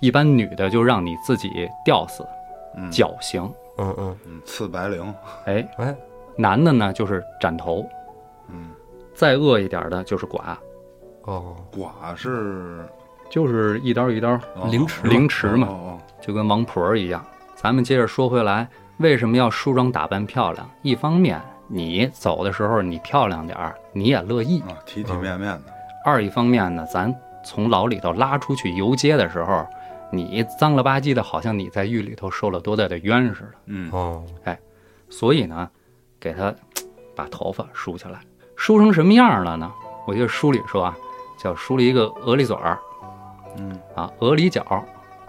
[0.00, 2.26] 一般女的就让你自己吊死，
[2.76, 3.42] 嗯绞刑。
[3.76, 5.12] 嗯嗯，嗯刺白绫，
[5.44, 5.94] 哎，哎，
[6.36, 7.86] 男的呢就是斩头，
[8.48, 8.70] 嗯，
[9.14, 10.58] 再恶一点的就是剐，
[11.22, 12.84] 哦，剐是
[13.30, 17.24] 就是一刀一刀，哦凌迟凌迟嘛，哦就跟王婆一样。
[17.54, 20.68] 咱们接着说回来，为什么要梳妆打扮漂亮？
[20.82, 25.64] 一方面，你走的时候你漂亮点儿，你也乐意哦；啊，体体面面的，
[26.04, 27.14] 二一方面呢，咱
[27.44, 29.66] 从牢里头拉出去游街的时候，
[30.12, 33.52] 你脏了吧唧的，好像你在狱里头受了多大的冤似的。
[33.66, 34.58] 嗯哦，哎
[35.10, 35.68] 所以呢，
[36.20, 36.54] 给他
[37.16, 38.20] 把头发梳起来，
[38.56, 39.70] 梳成什么样了呢？
[40.06, 40.96] 我记得书里说啊，
[41.38, 42.78] 叫梳了一个鹅梨嘴儿
[43.58, 44.62] 嗯啊，鹅梨角。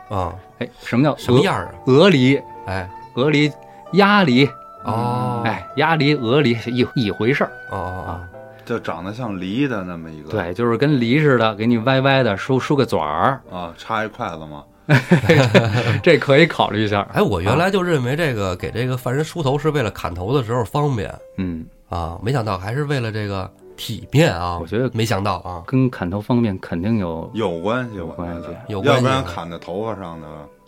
[0.10, 1.72] 啊，哎，什么叫什么样啊？
[1.86, 2.10] 鹅？
[2.10, 3.52] 梨，哎，鹅梨，
[3.94, 4.50] 鸭梨，
[4.84, 7.52] 哦，哎，鸭梨、鹅梨是一一回事儿。
[7.72, 8.28] 哦啊
[8.66, 14.64] 就长得像梨的那么一个，对，就是跟梨似的，给你歪歪的梳梳个嘴儿，啊，插一筷子嘛，
[16.04, 17.08] 这可以考虑一下哦，。
[17.14, 24.60] 哎，我原来就认为这个给这个犯人梳头是为了砍头的时候方便嗯，啊，没想到还是为了这个体面啊！
[24.60, 30.28] 我觉得没想到啊，跟砍头方面肯定有有关系，有关系有关系要不然砍在头发上的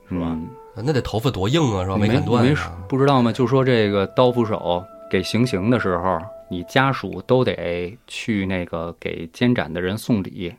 [0.09, 0.27] 是吧？
[0.29, 1.97] 嗯那得头发多硬啊，是吧？
[1.97, 2.55] 没砍断
[2.87, 3.29] 不知道吗？
[3.29, 6.17] 就说这个刀斧手给行刑的时候，
[6.49, 10.55] 你家属都得去那个给监斩的人送礼，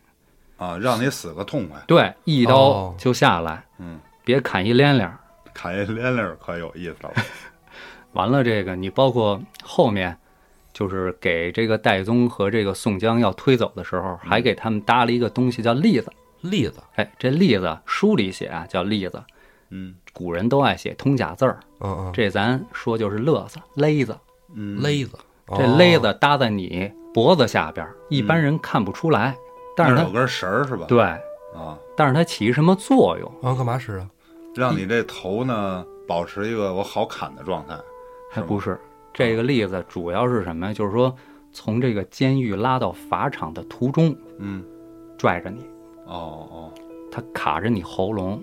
[0.59, 1.81] 啊，让你死个痛快。
[1.87, 5.11] 对，一刀哦就下来，嗯，别砍一连连。
[5.55, 7.11] 砍一连连可有意思了。
[8.13, 10.15] 完了，这个你包括后面，
[10.73, 16.13] 就是给这个戴宗和这个宋江要推走的时候，还给他们搭了一个东西叫栗子。
[16.41, 19.23] 栗子，哎，这栗子书里写啊叫栗子，
[19.71, 19.95] 嗯。
[20.15, 24.15] 古人都爱写通假字儿，嗯嗯，这咱说就是勒子、勒子。
[24.55, 25.17] 嗯，勒子，
[25.49, 29.35] 这哦勒子搭在你脖子下边儿，一般人看不出来，
[29.75, 30.85] 但是它有根绳儿是吧？
[30.87, 33.33] 对，啊，但是它起什么作用？
[33.41, 34.07] 啊，干嘛使啊？
[34.55, 37.75] 让你这头呢保持一个我好砍的状态。
[38.31, 38.79] 还不是
[39.13, 40.73] 这个例子，主要是什么呀？
[40.73, 41.15] 就是说
[41.53, 44.65] 从这个监狱拉到法场的途中嗯，
[45.19, 45.61] 拽着你，
[46.07, 46.73] 哦哦
[47.11, 48.43] 他卡着你喉咙，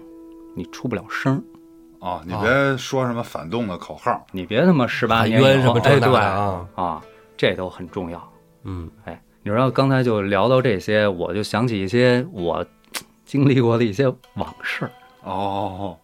[0.55, 1.41] 你出不了声儿。
[1.99, 4.25] 哦，你别说什么反动的口号。
[4.31, 6.69] 你别他妈十八年冤什么这那的啊？
[6.75, 7.01] 啊，
[7.35, 8.33] 这都很重要。
[8.63, 12.65] 嗯，哎，你知道刚才就聊到这些，我就想起一些我
[13.25, 14.89] 经历过的一些往事。
[15.23, 15.97] 哦，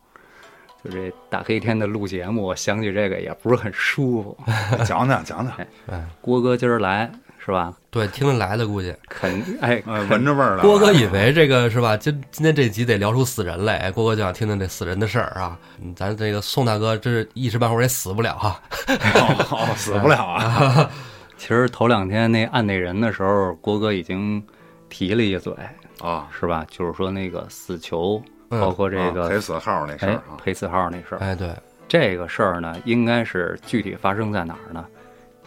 [0.85, 4.37] 就这大黑天的录节目，我想起这个也不是很舒服。
[4.85, 5.47] 讲 讲讲讲，
[5.87, 7.11] 哎，郭哥今儿来
[7.43, 7.73] 是吧？
[7.89, 8.93] 对，听着来的估计。
[9.09, 10.61] 肯哎，哎，闻着味儿了。
[10.61, 11.97] 郭哥以为这个是吧？
[11.97, 15.57] 今今天这集得聊出死人来，哎郭哥就想听听这死人的事儿啊。
[15.81, 18.61] 嗯咱这个宋大哥这是一时半会儿也死不了哈。
[18.87, 20.89] 哦，哦死不了啊。
[21.37, 24.41] 其实头两天那按那人的时候，郭哥已经
[24.87, 25.53] 提了一嘴，
[25.99, 26.65] 啊，是吧？
[26.69, 28.21] 就是说那个死囚，
[28.59, 30.37] 嗯包括这个、啊陪死号那事哎儿啊。
[30.43, 31.17] 陪四号那事儿。
[31.19, 31.55] 哎，对，
[31.87, 34.85] 这个事儿呢，应该是具体发生在哪儿呢？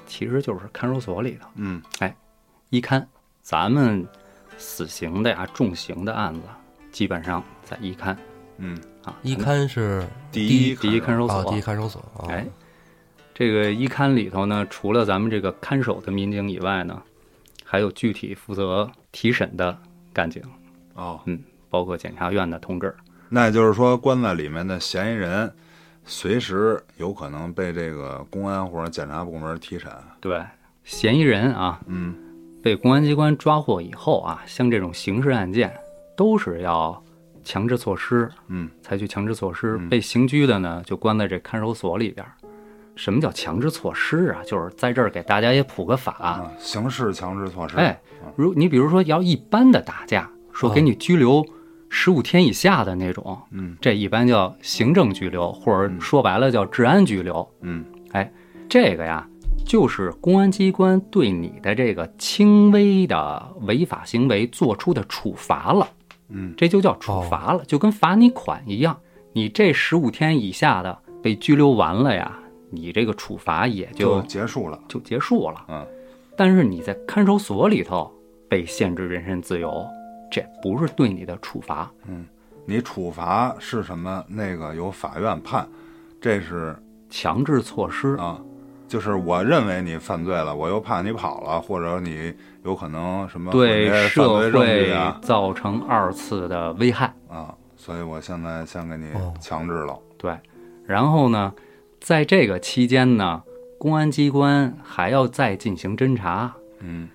[0.07, 1.83] 其实就是看守所里头，嗯
[2.71, 3.07] 一看
[3.43, 4.07] 咱们
[4.57, 6.43] 死刑的呀、重刑的案子，
[6.91, 8.17] 基本上在一看
[8.59, 9.15] 嗯，啊。
[9.23, 12.29] 一看是第一一第一看守啊，所，第一看守所啊。
[12.29, 12.47] 哎，
[13.35, 17.03] 这个一看里头呢，除了咱们这个看守的民警以外呢，
[17.65, 19.79] 还有具体负责提审的
[20.13, 20.43] 干警，
[20.95, 21.21] 哦，
[21.69, 22.95] 包括检察院的通知。
[23.29, 25.53] 那也就是说，关在里面的嫌疑人，
[26.05, 29.91] 随时有可能被这个公安或者检察部门提审。
[30.21, 30.43] 对，
[30.85, 32.15] 嫌疑人啊，嗯
[32.63, 35.73] 被公安机关抓获以后啊，像这种刑事案件，
[36.17, 37.03] 都是要
[37.45, 39.77] 强制措施，嗯采取强制措施。
[39.79, 42.27] 嗯被刑拘的呢，就关在这看守所里边。
[42.97, 44.43] 什么叫强制措施啊？
[44.45, 46.13] 就是在这儿给大家也普个法。
[46.15, 47.77] 啊，刑事强制措施。
[47.77, 48.01] 哎，
[48.35, 51.47] 如你比如说要一般的打架，说给你拘留
[51.91, 57.49] 十五天以下的那种，嗯这一般叫行政拘留，或者说白了叫治安拘留。
[57.63, 58.31] 嗯哎
[58.69, 59.27] 这个呀，
[59.65, 65.89] 就是公安机关对你的这个轻微的违法行为做出的处罚了，
[66.29, 68.99] 嗯这就叫处罚了，就跟罚你款一样。
[69.33, 72.39] 你这十五天以下的被拘留完了呀，
[72.71, 74.79] 你这个处罚也就就结束了。
[74.89, 75.65] 就结束了。
[75.69, 75.87] 嗯
[76.37, 78.09] 但是你在看守所里头
[78.49, 79.85] 被限制人身自由，
[80.31, 82.27] 这不是对你的处罚，嗯
[82.67, 84.23] 你处罚是什么？
[84.29, 85.67] 那个由法院判，
[86.21, 86.77] 这是
[87.09, 88.15] 强制措施。
[88.17, 88.39] 啊，
[88.87, 97.15] 就是我认为你犯罪了，我又怕你跑了，或者你有可能什么对社会啊造成二次的危害。
[97.29, 99.99] 啊，所以我现在先给你哦强制了。
[100.19, 100.39] 对，
[100.85, 101.55] 然后呢，
[102.01, 103.43] 在这个期间呢，
[103.79, 106.55] 公安机关还要再进行侦查。
[106.81, 107.09] 嗯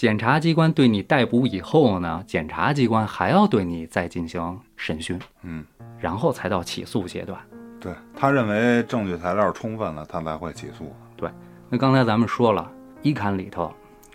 [0.00, 5.62] 检察机关对你逮捕以后呢，检察机关还要对你再进行审讯，嗯，
[5.98, 7.38] 然后才到起诉阶段。
[7.78, 10.90] 对他认为证据材料充分了，他才会起诉。
[11.16, 11.28] 对
[11.68, 13.70] 那刚才咱们说了，一刊里头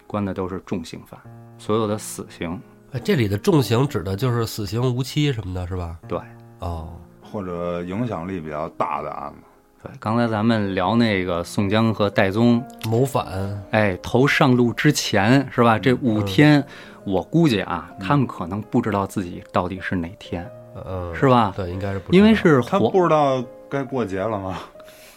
[0.08, 1.20] 关的都是重刑犯，
[1.60, 2.60] 所有的死刑。
[2.92, 6.00] 哎这里的重刑指的就是死刑、无期什么的，是吧？
[6.08, 6.20] 对
[6.62, 9.38] 哦，或者影响力比较大的案子。
[9.86, 13.28] 对，刚才咱们聊那个宋江和戴宗，谋反，
[13.70, 15.78] 哎，头上路之前是吧？
[15.78, 16.64] 这五嗯天，
[17.04, 20.50] 我估计啊，他们可能不知道自己到底是哪天，
[20.88, 21.54] 嗯，是吧？
[21.56, 24.58] 对，应该是不知道，因为是他黄不知道该过节了吗？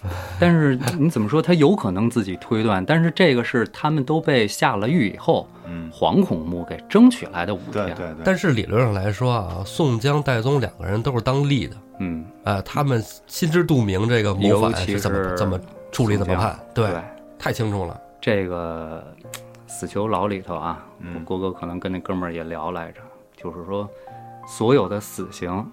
[0.38, 1.42] 但是你怎么说？
[1.42, 7.72] 他有可能自己推断，但是这个是他们都被下了狱以后，嗯，惶恐目给争取来的五天。
[7.72, 8.22] 对对对。
[8.24, 15.58] 但是理论上来说啊，宋江、戴宗两个人都是当吏的，嗯，呃，他们心知肚明这个谋尤反是怎么是怎么
[15.90, 16.90] 处理、怎么判，对
[17.38, 18.00] 太清楚了。
[18.20, 19.02] 这个
[19.66, 20.84] 死囚牢里头啊，
[21.24, 23.00] 郭哥可能跟那哥们儿也聊来着，
[23.36, 23.88] 就是说，
[24.46, 25.66] 所有的死刑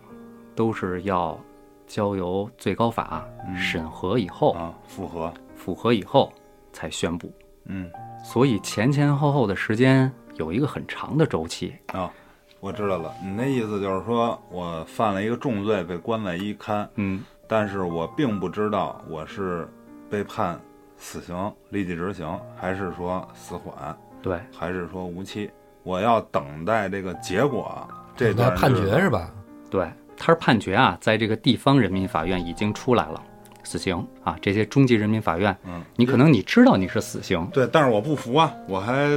[0.56, 1.40] 都是要
[1.88, 5.34] 交由最高法嗯审核以后，啊，复核。
[5.56, 6.32] 复核以后
[6.72, 7.32] 才宣布。
[7.66, 7.90] 嗯
[8.24, 11.74] 所以前前后后的时间有一个很长的周期。
[11.88, 12.12] 啊，
[12.60, 19.68] 我知道了，你那意思就是说我犯了一个重罪，被关在一看，嗯，但是我并不知道我是
[20.10, 20.60] 被判
[20.98, 25.50] 死刑立即执行，还是说死缓，对，还是说无期，
[25.84, 27.88] 我要等待这个结果。
[28.16, 29.32] 这那判决是吧？
[29.70, 33.22] 对，他是判决啊，在这个地方人民法院已经出来了，
[33.64, 39.10] 死刑啊，这些中级人民法院，嗯，你可能你知道你是死刑，对，但是我不服啊，我还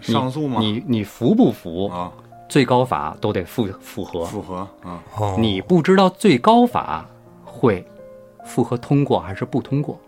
[0.00, 0.60] 上诉吗？
[0.60, 1.88] 你你服不服？
[1.88, 2.12] 啊，
[2.48, 5.36] 最高法都得复复核，复核啊，哦。
[5.38, 7.06] 你不知道最高法
[7.44, 7.84] 会
[8.44, 9.98] 复核通过还是不通过。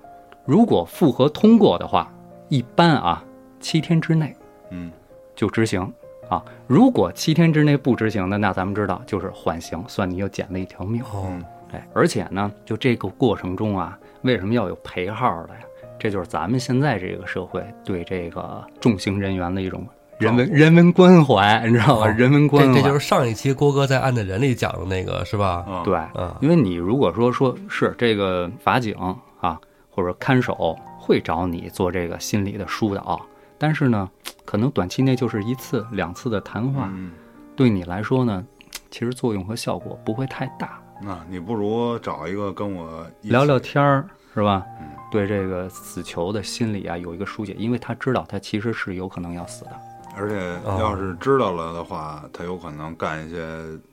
[0.45, 2.13] 如果复核通过的话，
[2.49, 3.23] 一般啊
[3.61, 4.35] 七天之内
[4.71, 4.91] 嗯。
[5.35, 5.91] 就执行
[6.33, 6.43] 啊。
[6.67, 11.03] 如果七天之内不执行的，那咱们知道就是缓刑，算你又捡了一条命。
[11.03, 15.61] 哦嗯哎，而且呢，就这个过程中啊，为什么要有陪号的呀？
[15.99, 19.87] 这就是咱们现在这个社会对这个重刑人员的一种
[20.19, 22.07] 人文人文关怀，你知道吧？
[22.07, 25.65] 哦人文关怀，这这就是上一期郭哥在《案的人》里讲的那个是吧？
[25.67, 28.95] 啊，对，嗯因为你如果说说是这个法警
[29.41, 29.59] 啊，
[29.89, 33.19] 或者看守会找你做这个心理的疏导，
[33.63, 34.11] 但是呢，
[34.45, 37.13] 可能短期内就是一次两次的谈话，嗯，
[37.55, 38.45] 对你来说呢，
[38.91, 40.81] 其实作用和效果不会太大。
[41.01, 44.05] 那你不如找一个跟我聊聊天儿
[44.35, 44.67] 是吧？
[44.81, 49.71] 嗯对这个死囚的心理啊有一个疏解，因为他知道他其实是有可能要死的，
[50.17, 53.47] 而且哦要是知道了的话，他有可能干一些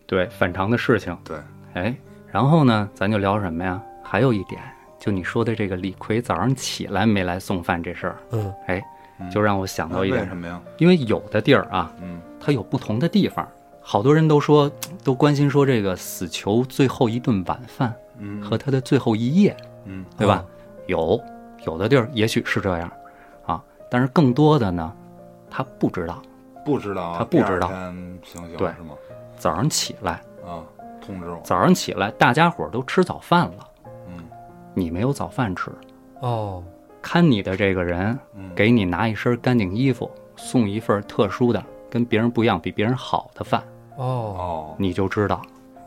[0.07, 1.15] 对反常的事情。
[1.26, 1.38] 对，
[1.74, 1.93] 哎，
[2.32, 3.80] 然后呢，咱就聊什么呀？
[4.01, 4.61] 还有一点，
[4.97, 8.84] 就你说的这个李逵早上起来没来送饭这事儿，嗯，哎，嗯
[9.32, 10.61] 就让我想到一点为什，么呀？
[10.78, 13.47] 因为有的地儿啊，嗯它有不同的地方。
[13.82, 14.72] 好多人都说，
[15.03, 19.55] 都关心说这个死囚最后一顿晚饭嗯和他的最后一夜，
[19.86, 20.45] 嗯对吧？
[20.88, 21.20] 有
[21.65, 22.91] 有的地儿也许是这样
[23.45, 24.93] 啊，但是更多的呢，
[25.49, 26.22] 他不知道。
[26.65, 27.67] 不知道啊，他不知道
[28.57, 28.93] 对是吗？
[29.38, 30.61] 早上起来，啊，
[31.03, 33.67] 通知我，早上起来，大家伙儿都吃早饭了，
[34.07, 34.24] 嗯
[34.76, 35.72] 你没有早饭吃。
[36.20, 36.63] 哦，
[37.01, 43.61] 看你的这个人，嗯，给你拿一身干净衣服，送一份特殊的、跟别人不一样、比别人好的饭，
[43.97, 45.41] 哦，哦你就知道。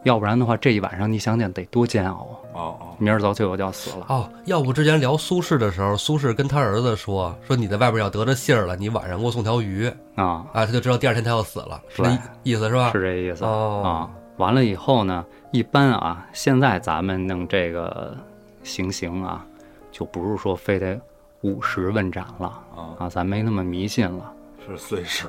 [0.05, 2.35] 要不然的话，这一晚上你想想得多煎熬啊！
[2.55, 4.07] 哦哦，明儿早就就要死了。
[4.09, 9.87] 哦，要不之前聊苏轼的时候，苏轼跟他儿子说说你在外边要得着信儿了，你晚上给我送条鱼
[10.17, 12.11] 啊，啊，他就知道第二天他要死了，是这
[12.43, 12.91] 意思是吧？
[12.91, 14.11] 是这意思、哦啊。
[14.39, 18.17] 完了以后呢，一般啊，现在咱们弄这个
[18.65, 19.47] 行刑啊，
[19.93, 21.01] 就不是说非得
[21.43, 24.33] 五十问斩了啊，啊，咱没那么迷信了。
[24.67, 25.29] 是碎石，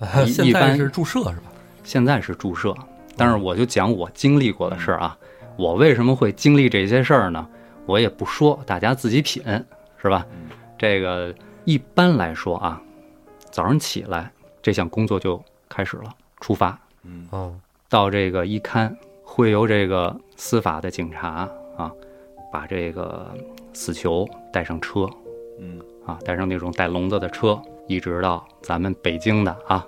[0.44, 1.44] 一般在是注射是吧？
[1.84, 2.74] 现在是注射，
[3.16, 5.16] 但是我就讲我经历过的事儿啊。
[5.56, 7.46] 我为什么会经历这些事儿呢？
[7.86, 9.42] 我也不说，大家自己品，
[10.00, 10.26] 是吧？
[10.32, 11.34] 嗯这个
[11.66, 12.80] 一般来说啊，
[13.50, 14.32] 早上起来
[14.62, 17.54] 这项工作就开始了，出发嗯哦，
[17.90, 21.46] 到这个一刊，会由这个司法的警察
[21.76, 21.92] 啊，
[22.50, 23.30] 把这个
[23.72, 25.08] 死囚带上车
[25.60, 29.86] 嗯啊，带上那种带笼子的车，一直到咱们北京的啊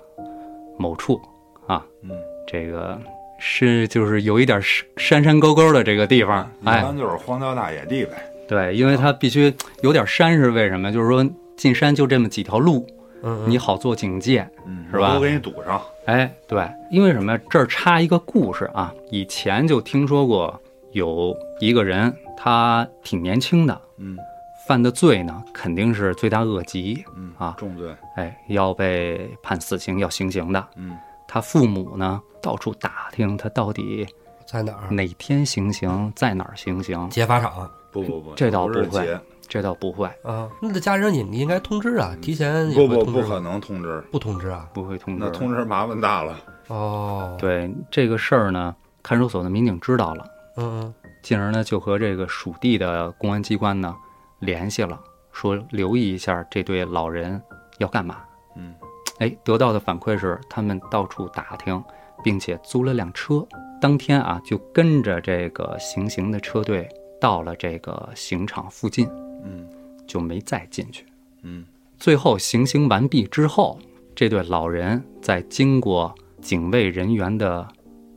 [0.77, 1.19] 某处
[1.67, 2.11] 啊，嗯，
[2.47, 2.99] 这个
[3.39, 8.11] 是就是有一点山山山沟沟的这个地方，哎，一般就是荒郊大野地呗，
[8.47, 10.91] 对，因为它必须有点山，是为什么？
[10.91, 11.25] 就是说
[11.57, 12.85] 进山就这么几条路，
[13.21, 14.47] 嗯，你好做警戒。
[14.65, 17.39] 嗯，是吧都给你堵上，哎，对，因为什么呀？
[17.49, 20.59] 这儿插一个故事啊，以前就听说过
[20.93, 24.17] 有一个人，他挺年轻的，嗯。
[24.65, 27.53] 犯的罪呢肯定是罪大恶极，嗯啊。
[27.57, 30.67] 重罪，哎，要被判死刑，要行刑的。
[30.77, 30.97] 嗯。
[31.27, 34.07] 他父母呢到处打听他到底
[34.45, 34.89] 在哪儿？
[34.89, 37.69] 哪天行刑，在哪儿行刑，劫法场。
[37.91, 40.49] 不不不，这倒不会，这倒不会，啊？
[40.59, 44.67] 那这家人你你应该通知啊，提前也不不会通知不可能通知，不通知啊？
[44.73, 45.23] 不会通知。
[45.23, 46.35] 那通知麻烦大了，
[46.69, 50.25] 哦，，对这个事儿呢，看守所的民警知道了，
[50.57, 53.95] 嗯进而呢就和这个属地的公安机关呢
[54.39, 54.99] 联系了，
[55.31, 57.41] 说留意一下这对老人
[57.79, 58.17] 要干嘛。
[58.55, 58.73] 嗯
[59.19, 61.81] 哎，得到的反馈是他们到处打听，
[62.23, 63.47] 并且租了辆车，
[63.79, 66.89] 当天啊就跟着这个行刑的车队
[67.21, 69.07] 到了这个刑场附近，
[69.45, 69.67] 嗯
[70.07, 71.05] 就没再进去。
[71.43, 71.65] 嗯
[71.97, 73.79] 最后行刑完毕之后，
[74.15, 77.65] 这对老人在经过警卫人员的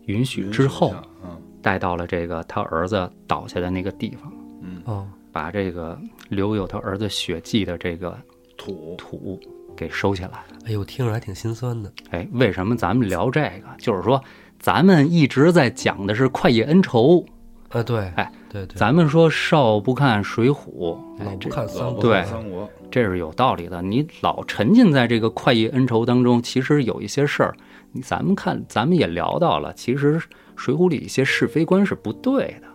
[0.07, 1.36] 允许之后，嗯
[1.67, 5.99] 带到了这个他儿子倒下的那个地方，嗯，哦，把这个
[6.29, 8.17] 留有他儿子血迹的这个
[8.57, 9.41] 土，土
[9.77, 10.45] 给收起来。
[10.65, 11.93] 哎呦，听着还挺心酸的。
[12.11, 13.67] 哎，为什么咱们聊这个？
[13.79, 14.23] 就是说，
[14.61, 17.27] 咱们一直在讲的是快意恩仇，
[17.71, 23.83] 啊，对，哎，对对，咱们说少不看水浒，老不看三国，对三国，这是有道理的。
[23.83, 27.57] 你老沉浸在这个快意恩仇当中，其实有一些事儿，
[27.91, 30.17] 你咱们看，咱们也聊到了，其实
[30.57, 32.69] 《水浒》里一些是非观是不对的。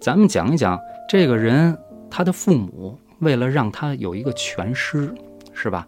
[0.00, 0.78] 咱们讲一讲
[1.08, 1.78] 这个人，
[2.10, 5.14] 他的父母为了让他有一个全尸，
[5.52, 5.86] 是吧？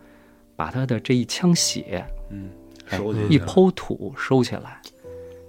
[0.57, 2.51] 把他的这一腔血嗯，
[2.91, 4.81] 哎收集一剖土收起来，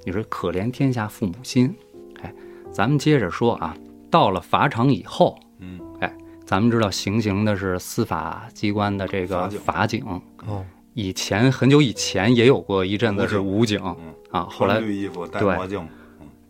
[0.03, 1.75] 你说可怜天下父母心。
[2.21, 2.31] 哎，
[2.71, 3.75] 咱们接着说啊，
[4.11, 6.13] 到了法场以后，嗯，哎，
[6.45, 10.63] 咱们知道行刑的是司法机关的这个法警法警，哦，
[10.93, 15.87] 以前很久以前也有过一阵子是武警嗯，啊，后来绿衣服戴对墨镜，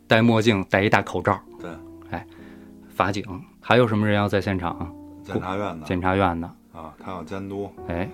[0.08, 1.70] 戴墨镜戴一大口罩，对，
[2.12, 2.26] 哎
[2.90, 3.24] 法警。
[3.62, 4.92] 还有什么人要在现场？
[5.24, 5.86] 检察院的。
[5.86, 8.10] 检察院的，啊，他要监督哎，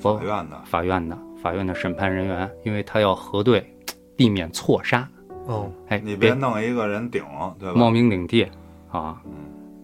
[0.00, 3.66] 不法院的，法院的，法院的审判人员，因为他要核对，
[4.14, 5.08] 避免错杀，
[5.46, 7.24] 哦，哎，你别弄一个人顶，
[7.58, 7.74] 对吧？
[7.74, 8.46] 冒名顶替
[8.90, 9.20] 啊。
[9.24, 9.32] 嗯，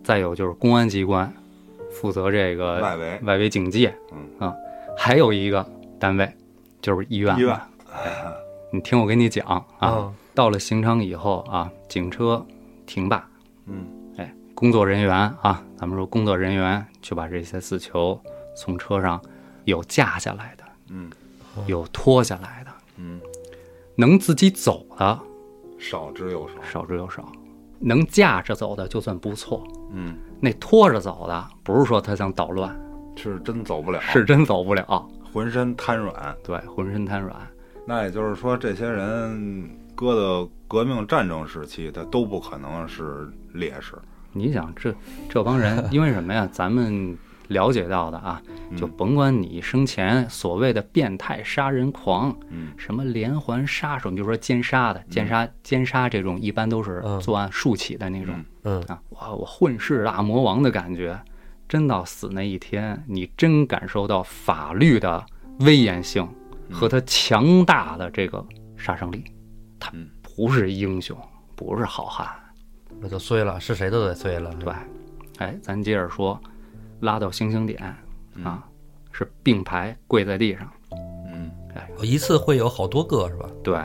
[0.04, 1.32] 再有就是公安机关
[1.90, 3.18] 负责这个外围。
[3.24, 4.46] 外围警戒，嗯。
[4.46, 4.54] 啊，
[4.96, 5.68] 还有一个
[5.98, 6.30] 单位
[6.80, 7.36] 就是医院。
[7.36, 7.60] 医院，
[8.72, 10.14] 你听我给你讲啊，嗯。
[10.34, 12.44] 到了刑场以后啊，警车
[12.86, 13.28] 停吧，
[13.66, 13.84] 嗯。
[14.16, 18.20] 哎，工作人员啊，咱们说工作人员就把这些死囚
[18.56, 19.20] 从车上
[19.64, 21.10] 有架下来的，嗯。
[21.66, 23.20] 有拖下来的，嗯，
[23.96, 25.18] 能自己走的
[25.76, 27.32] 少之又少，少之又少，
[27.80, 29.66] 能架着走的就算不错。
[29.90, 32.78] 嗯，那拖着走的，不是说他想捣乱，
[33.16, 36.36] 是真走不了，是真走不了，浑身瘫软。
[36.44, 37.34] 对，浑身瘫软。
[37.86, 43.94] 那也就是说，这些人搁到革命战争时期，他都不可能是烈士。
[44.32, 44.94] 你想这
[45.28, 46.46] 这帮人， 因为什么呀？
[46.52, 47.16] 咱们
[47.48, 48.42] 了解到的啊，
[48.76, 59.00] 就嗯甭管你生前所谓的变态杀人狂，嗯什么连环杀手，你比如说奸杀的，奸杀奸杀这种，一般都是嗯作案竖起的那种嗯嗯，啊。
[59.10, 61.18] 哇，我混世大魔王的感觉，
[61.68, 65.24] 真到死那一天，你真感受到法律的
[65.60, 66.26] 威严性
[66.72, 68.44] 和它强大的这个
[68.76, 69.22] 杀伤力。
[69.78, 71.16] 他嗯不是英雄，
[71.54, 72.26] 不是好汉。
[73.00, 74.52] 那就碎了，是谁都得碎了。
[74.54, 74.72] 对，
[75.38, 76.40] 哎，咱接着说，
[77.00, 77.94] 拉到星星点
[78.34, 78.66] 嗯啊，
[79.12, 80.72] 是并排跪在地上，
[81.32, 83.48] 嗯，哎一次会有好多个是吧？
[83.62, 83.78] 对，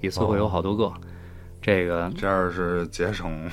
[0.00, 0.92] 一次会有好多个。
[1.60, 3.50] 这个这样是节省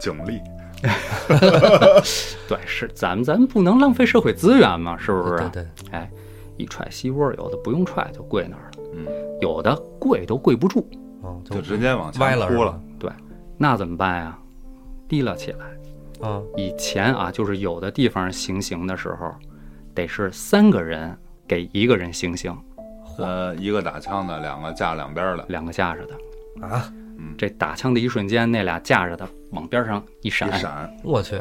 [0.00, 0.40] 警力。
[2.48, 5.36] 对，是咱们咱们不能浪费社会资源嘛，是不是？
[5.50, 6.10] 对对，哎，
[6.56, 9.06] 一踹膝窝，有的不用踹就跪那儿了，嗯，
[9.40, 10.86] 有的跪都跪不住，
[11.22, 13.16] 哦，就直接往前歪了是吧扑了。？
[13.56, 14.38] 那怎么办呀？
[15.08, 15.66] 提了起来。
[16.20, 19.32] 啊，以前啊，就是有的地方行刑的时候，
[19.94, 21.16] 得是三个人
[21.46, 22.56] 给一个人行刑，
[23.18, 26.66] 呃，一个打枪的，两个架两边的，两个架着的。
[26.66, 26.92] 啊，
[27.36, 31.36] 这打枪的一瞬间，那俩架着的往边上一闪，一闪，我去，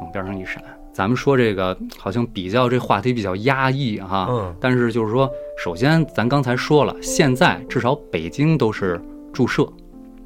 [0.00, 0.62] 往边上一闪。
[0.92, 4.54] 咱们说这个好像比较这话题比较压抑哈，嗯。
[4.60, 9.00] 但是就是说，首先咱刚才说了，现在至少北京都是
[9.32, 9.68] 注射，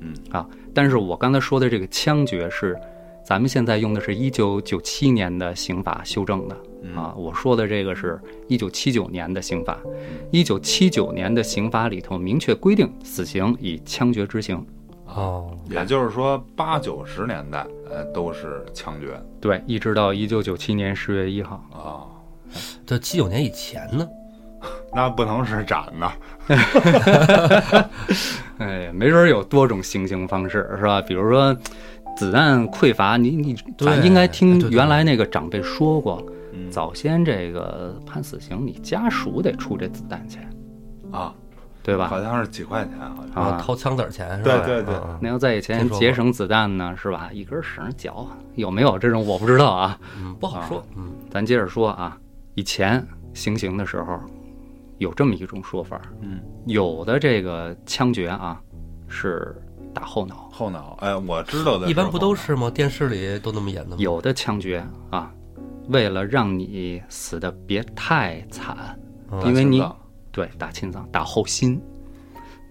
[0.01, 0.13] 嗯。
[0.31, 2.77] 啊，但是我刚才说的这个枪决是，
[3.25, 6.57] 咱们现在用的是一九九七年的刑法修正的。
[6.83, 6.95] 嗯。
[6.95, 9.81] 啊，我说的这个是一九七九年的刑法，
[10.31, 14.63] 一九七九年的刑法里头明确规定，死刑以枪决执行。
[15.15, 19.21] 哦，也就是说八九十年代，呃，都是枪决。
[19.41, 22.07] 对，一直到一九九七年十月一号，啊，
[22.87, 24.07] 这七九年以前呢？
[24.93, 26.11] 那不能是斩的，
[28.59, 31.01] 哎，没准儿有多种行刑方式，是吧？
[31.01, 31.57] 比如说
[32.17, 33.57] 子弹匮乏，你你
[34.03, 36.21] 应该听原来那个长辈说过，
[36.53, 36.69] 嗯。
[36.71, 40.51] 早先这个判死刑，你家属得出这子弹钱，
[41.13, 41.33] 啊，
[41.89, 42.07] 对吧？
[42.07, 44.59] 好像是几块钱，好像啊掏枪子儿钱是吧？
[44.67, 47.31] 对对对那要在以前节省子弹呢，是吧？
[47.33, 48.27] 一根绳绞，
[48.57, 49.99] 有没有这种我不知道啊。
[50.21, 50.85] 嗯，不好说。
[50.97, 52.19] 嗯，咱接着说啊，
[52.57, 54.21] 以前行刑的时候
[54.99, 58.61] 有这么一种说法，嗯，有的这个枪决啊
[59.07, 59.57] 是
[59.95, 62.71] 打后脑，后脑，哎，我知道的一般不都是吗？
[62.71, 63.97] 电视里都那么演的吗？
[63.99, 65.33] 有的枪决啊，
[65.89, 68.77] 为了让你死的别太惨，
[69.31, 69.83] 嗯因为你
[70.33, 71.81] 对打心脏、打后心，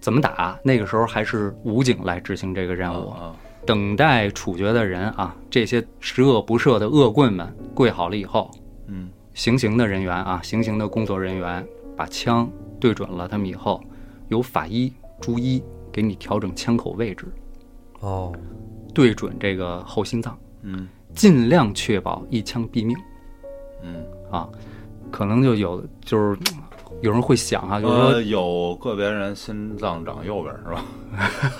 [0.00, 0.58] 怎么打？
[0.62, 3.08] 那个时候还是武警来执行这个任务。
[3.10, 3.34] 啊
[3.66, 8.50] 等待处决的人啊，这些十恶不赦的恶棍们跪好了以后，
[8.86, 12.50] 嗯行刑的人员啊，行刑的工作人员把枪
[12.80, 13.78] 对准了他们以后，
[14.28, 14.90] 由法医
[15.20, 17.26] 朱医给你调整枪口位置，
[18.00, 18.32] 哦，
[18.94, 22.96] 对准这个后心脏，嗯尽量确保一枪毙命
[23.82, 24.48] 嗯啊。
[25.10, 26.38] 可能就有就是
[27.00, 30.84] 有人会想啊，就是呃，有个别人心脏长右边是吧？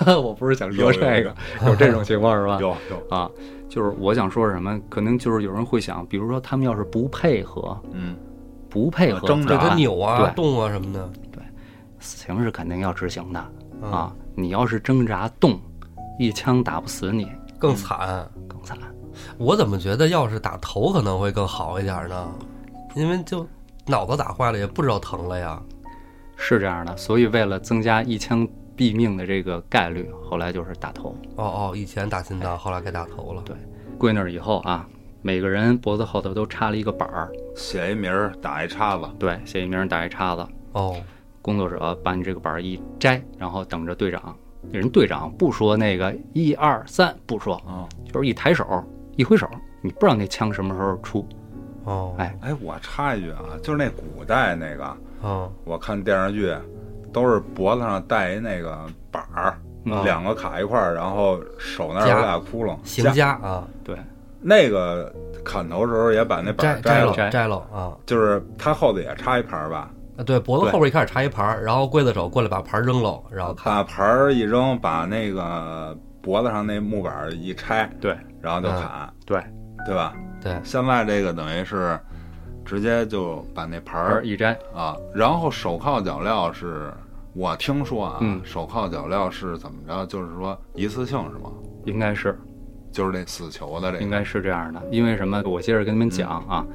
[0.05, 1.33] 说， 我不是想说这个，
[1.65, 2.57] 有这种情况是吧？
[2.61, 3.29] 有有，啊，
[3.69, 8.15] 就是我想说什么，可能就是有人会想，比如说他们要是不配合，嗯，
[8.69, 11.41] 不配合挣扎对怎么办它扭啊、对动啊什么的对
[11.99, 13.43] 死刑是肯定要执行的
[13.81, 14.13] 嗯啊。
[14.35, 15.59] 你要是挣扎动，
[16.19, 17.27] 一枪打不死你，
[17.57, 18.25] 更惨。
[18.47, 18.77] 更惨。
[19.37, 22.29] 我怎么觉得要是打头可能会更好一点呢？
[22.95, 23.45] 因为就
[23.89, 25.59] 脑子打坏了也不知道疼了呀。
[26.37, 31.13] 是这样的，所以为了增加一枪毙命的这个概率，后来就是打头。
[31.35, 33.41] 哦哦，以前打心脏，后来给打头了。
[33.43, 33.55] 对
[33.97, 34.87] 跪那儿以后啊，
[35.21, 40.47] 每个人脖子后头都插了一个板儿，写一名儿打一叉子，对，写一名打一叉子。
[40.71, 40.95] 哦，
[41.41, 44.33] 工作者把你这个板儿一摘，然后等着队长。
[44.71, 48.83] 人队长不说那个一二三，不说，啊，就是一抬手
[49.17, 49.49] 一挥手，
[49.81, 51.27] 你不知道那枪什么时候出。
[51.89, 52.37] 哦，哎。
[52.41, 56.55] 哎，我插一句啊，就是那古代那个，嗯，我看电视剧
[57.11, 58.77] 都是脖子上戴一那个
[59.11, 60.03] 板儿，嗯。
[60.03, 63.97] 两个卡一块儿，然后手那儿有俩窟窿，行夹家啊，对，
[64.39, 65.11] 那个
[65.43, 67.97] 砍头时候也把那板摘了，摘了摘了啊。
[68.05, 78.15] 就是他后头也插一盘儿吧，啊，对，脖子后边一开始插一盘儿，然后刽子手过来把盘儿扔了，然后看，把盘儿一扔，把那个脖子上那木板儿一拆，对。
[78.41, 79.43] 然后就嗯砍，对，
[79.85, 80.13] 对吧？
[80.41, 81.99] 对，现在这个等于是
[82.63, 86.93] 直接就把那盆儿一摘，啊，然后手铐脚镣是
[87.33, 90.05] 我听说啊，嗯手铐脚镣是怎么着？
[90.05, 91.51] 就是说一次性是吗？
[91.85, 92.37] 应该是
[92.91, 94.81] 就是那死囚的这个，应该是这样的。
[94.91, 95.41] 因为什么？
[95.45, 96.65] 我接着跟你们讲啊。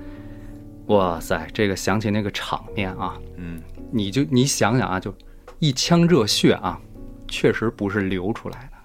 [0.89, 5.15] 哇塞，这个想起那个场面啊，嗯你就你想想啊，就
[5.59, 6.79] 一腔热血啊，
[7.27, 8.77] 确实不是流出来的，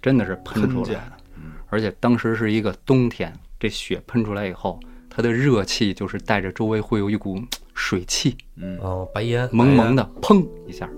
[0.00, 1.12] 真的是喷出来的。
[1.36, 4.78] 嗯而且当时是一个冬天，这血喷出来以后，
[5.10, 7.40] 它的热气就是带着周围会有一股
[7.74, 10.88] 水汽，嗯哦，白烟，蒙蒙的，砰一下，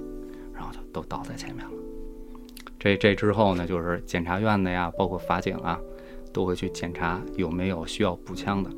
[0.54, 1.72] 然后就都倒在前面了。
[2.78, 5.78] 这这之后呢，就是检察院的呀，包括法警啊，
[6.32, 8.70] 都会去检查有没有需要补枪的。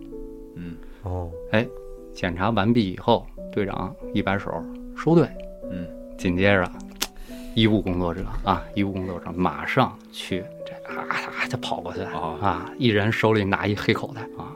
[0.56, 1.66] 嗯哦，哎，
[2.12, 4.50] 检查完毕以后，队长一摆手
[4.96, 5.28] 收队，
[5.70, 5.86] 嗯，
[6.18, 6.70] 紧接着，
[7.54, 10.51] 医务工作者啊，医务工作者马上去这
[11.00, 11.06] 啊
[11.42, 14.52] 啊就跑过去哦啊，一人手里拿一黑口袋啊，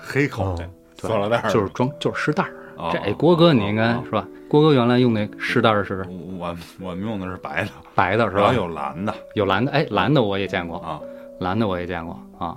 [0.00, 0.68] 黑口袋
[1.00, 2.50] 塑料袋儿就是装就是湿袋儿。
[2.76, 4.26] 哦这郭哥你应该哦是吧？
[4.48, 6.04] 郭哥原来用那湿袋儿是
[6.38, 8.54] 我我们用的是白的，白的是吧然后？
[8.54, 11.00] 有蓝的有蓝的，哎，蓝的我也见过，啊，
[11.40, 12.56] 蓝的我也见过啊。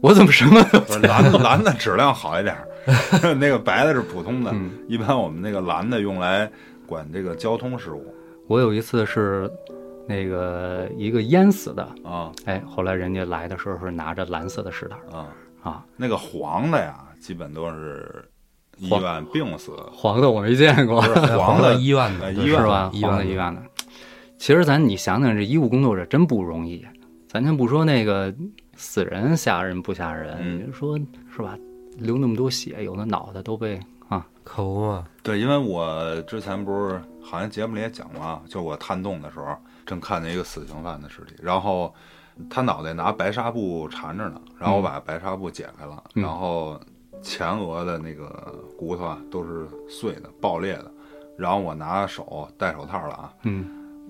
[0.00, 0.60] 我怎么什么
[1.02, 4.70] 蓝的蓝的质量好一点儿， 那个白的是普通的嗯。
[4.88, 6.50] 一般我们那个蓝的用来
[6.86, 8.04] 管这个交通事故
[8.48, 9.48] 我有一次是
[10.06, 12.32] 那个一个淹死的，啊。
[12.44, 15.28] 哎，后来人家来的时候是拿着蓝色的石袋啊，
[15.62, 18.24] 啊，那个黄的呀，基本都是
[18.78, 21.00] 医院病死，黄的我没见过。
[21.38, 22.32] 黄的医院的。
[22.32, 22.90] 医院是吧？
[22.92, 23.62] 医院黄的医院的。
[24.38, 26.84] 其实咱你想想，这医务工作者真不容易。
[27.28, 28.34] 咱先不说那个
[28.76, 30.58] 死人吓人不吓人，嗯。
[30.58, 30.98] 你就说
[31.34, 31.56] 是吧？
[31.98, 33.78] 流那么多血，有的脑袋都被
[34.08, 39.54] 啊，可不嘛，对，因为我之前不是好像节目里也讲过啊，就我探洞的时候，
[39.92, 41.94] 正看见一个死刑犯的尸体，然后
[42.48, 46.22] 他脑袋拿白纱布缠着呢，然后我把白纱布解开了，嗯。
[46.22, 46.80] 然后
[47.20, 50.90] 前额的那个骨头啊都是碎的、爆裂的，
[51.36, 53.66] 然后我拿手戴手套了啊，嗯。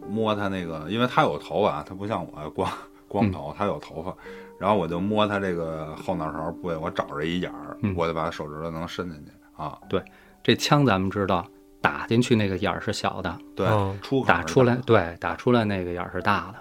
[0.08, 2.70] 摸他那个，因为他有头发啊，他不像我光
[3.08, 4.16] 光头，他有头发，
[4.58, 7.92] 然后我就摸他这个后脑勺部位，我找着一眼儿，嗯。
[7.96, 10.02] 我就把手指头能伸进去啊，对
[10.42, 11.46] 这枪咱们知道，
[11.82, 13.66] 打进去那个眼儿是小的，对，
[14.24, 16.54] 打出来对，打出来那个眼儿是大的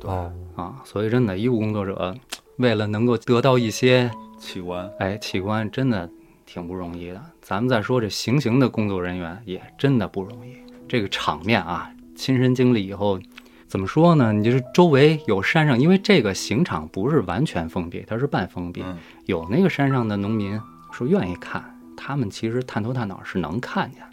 [0.00, 0.76] 对哦，啊。
[0.84, 2.14] 所以真的，医务工作者
[2.56, 4.88] 为了能够得到一些器官。
[4.98, 6.08] 哎器官，真的
[6.46, 7.20] 挺不容易的。
[7.42, 10.54] 咱们再说这行刑的工作人员也真的不容易，
[10.88, 13.18] 这个场面啊，亲身经历以后。
[13.66, 14.32] 怎么说呢？
[14.32, 18.82] 你就是周围有山上，因为这个刑场不是完全封闭，它是半封闭。
[18.82, 20.58] 嗯有那个山上的农民
[20.90, 21.62] 说愿意看，
[21.94, 24.07] 他们其实探头探脑是能看见的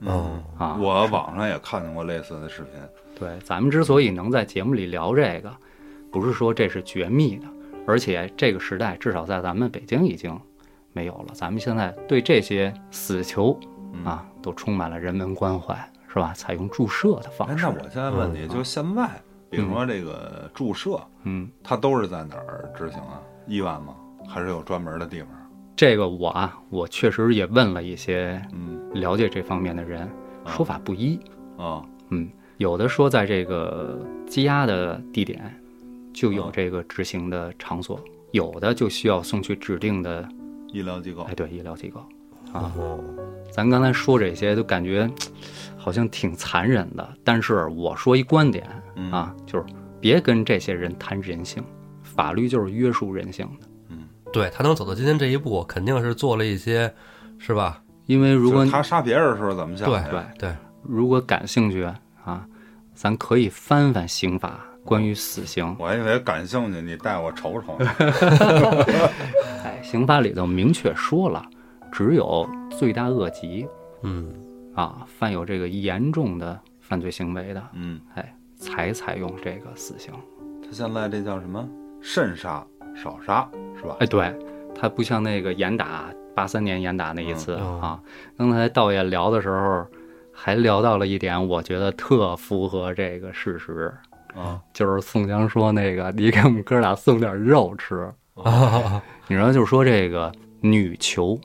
[0.00, 0.76] 嗯啊。
[0.80, 2.72] 我网上也看见过类似的视频。
[3.18, 5.50] 对，咱们之所以能在节目里聊这个，
[6.10, 7.46] 不是说这是绝密的，
[7.86, 10.38] 而且这个时代至少在咱们北京已经
[10.92, 11.26] 没有了。
[11.32, 13.58] 咱们现在对这些死囚
[13.92, 15.74] 嗯啊，都充满了人文关怀，
[16.08, 16.32] 是吧？
[16.34, 17.70] 采用注射的哎方，式那。
[17.70, 19.08] 我现在问你，嗯就现在，
[19.50, 23.20] 比如说这个注射，嗯，它都是在哪儿执行啊？
[23.46, 23.96] 医院吗？
[24.28, 25.30] 还是有专门的地方？
[25.78, 30.02] 这个我啊，我确实也问了一些嗯了解这方面的人，
[30.42, 31.16] 啊说法不一。
[31.56, 35.54] 啊嗯，有的说在这个羁押的地点
[36.12, 38.00] 就有啊这个执行的场所，
[38.32, 40.28] 有的就需要送去指定的，
[40.72, 42.00] 医疗机构哎，对，医疗机构。
[42.52, 42.74] 啊。
[42.76, 42.98] 哦，
[43.52, 45.08] 咱刚才说这些都感觉
[45.76, 48.66] 好像挺残忍的，但是我说一观点
[48.96, 49.64] 嗯啊，就是
[50.00, 51.62] 别跟这些人谈人性，
[52.02, 53.67] 法律就是约束人性的。
[54.32, 56.92] 对他能走到今天这一步，肯定是做了一些，
[57.38, 57.82] 是吧？
[58.06, 60.28] 因为如果他杀别人的时候怎么想对的呀？
[60.38, 61.82] 对，如果感兴趣
[62.24, 62.46] 啊，
[62.94, 65.76] 咱可以翻翻刑法关于死刑。
[65.78, 67.76] 我以为感兴趣，你带我瞅瞅。
[69.62, 71.44] 哎，刑法里头明确说了，
[71.92, 73.66] 只有罪大恶极
[74.02, 74.32] 嗯，
[74.74, 80.12] 啊，犯有这个严重的犯罪行为的，嗯，哎，才采用这个死刑。
[80.62, 81.66] 他现在这叫什么？
[82.00, 82.64] 慎杀
[83.02, 83.96] 少杀是吧？
[84.00, 84.34] 哎，对，
[84.74, 88.00] 他不像那个严打八三年严打那一次、嗯啊。
[88.36, 89.86] 刚才道爷聊的时候，
[90.32, 93.92] 还聊到了一点，我觉得特符合这个事实，
[94.34, 98.10] 啊，就是宋江说那个，你给我们哥俩送点肉吃。
[98.34, 101.40] 啊，你知道，就是说这个女囚，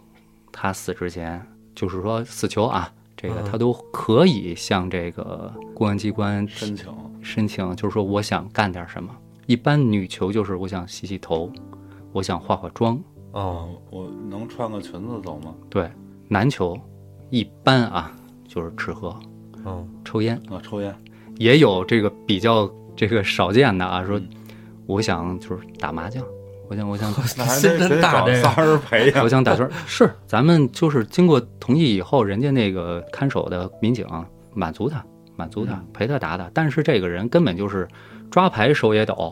[0.51, 1.43] 她死之前，
[1.73, 9.09] 就是说死囚啊，这个嗯她都可以向这个公安机关申请申请，就是说我想干点什么。
[9.45, 11.51] 一般女囚就是我想洗洗头，
[12.11, 12.99] 我想化化妆。
[13.31, 15.53] 哦，我能穿个裙子走吗？
[15.69, 15.89] 对，
[16.27, 16.79] 男囚
[17.29, 18.11] 一般啊
[18.47, 19.17] 就是吃喝、
[19.65, 20.95] 嗯，抽烟，啊，抽烟。
[21.37, 24.27] 也有这个比较这个少见的啊，说嗯
[24.85, 26.23] 我想就是打麻将，
[26.69, 29.29] 我想我想 那还心得得真大这个找仨人陪呀 我。
[29.29, 34.05] 想打圈儿，是咱们就是经过同意以后，人家那个看守的民警
[34.53, 35.03] 满足他，
[35.35, 37.87] 满足他嗯陪他打打，但是这个人根本就是
[38.33, 39.31] 抓牌手也抖，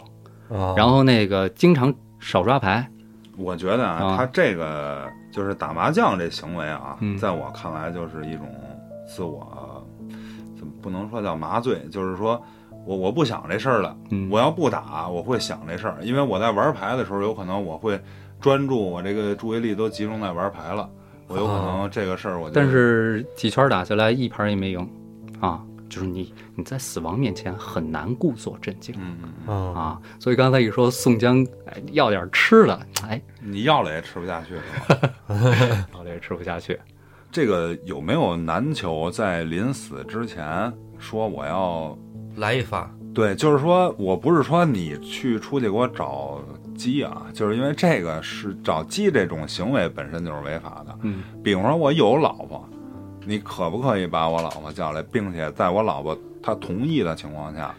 [0.49, 0.76] 哦。
[0.78, 2.88] 然后那个经常少抓牌，
[3.36, 4.16] 我觉得啊，啊。
[4.16, 7.18] 他这个就是打麻将这行为啊，嗯。
[7.18, 8.47] 在我看来就是一种
[9.08, 9.84] 自我，
[10.56, 12.39] 怎么不能说叫麻醉，就是说
[12.86, 17.99] 我我不想这事儿了，嗯，我要不打，我会想这事儿，因为我在玩牌的时候，有可能我会
[18.39, 20.88] 专注，我这个注意力都集中在玩牌了，
[21.26, 24.88] 我有可能这个事儿我就但是几圈打下来一盘也没赢，
[25.39, 26.32] 啊，就是你
[26.62, 28.95] 你在死亡面前很难故作镇静。
[29.47, 35.09] 嗯啊，所以刚才一说宋江，哎，要点吃的，哎，你要了也吃不下去是吧？
[35.95, 36.80] 要了也吃不下去。
[37.32, 41.97] 这个有没有难求在临死之前说我要
[42.36, 46.39] 来一发，对，就是说我不是说你去出去给我找
[46.78, 50.95] 鸡啊，就是因为这个是找鸡这种行为本身就是违法的。
[51.01, 52.64] 嗯，比方说我有老婆，
[53.26, 57.74] 你可不可以把我老婆叫来，并且在我老婆她同意的情况下，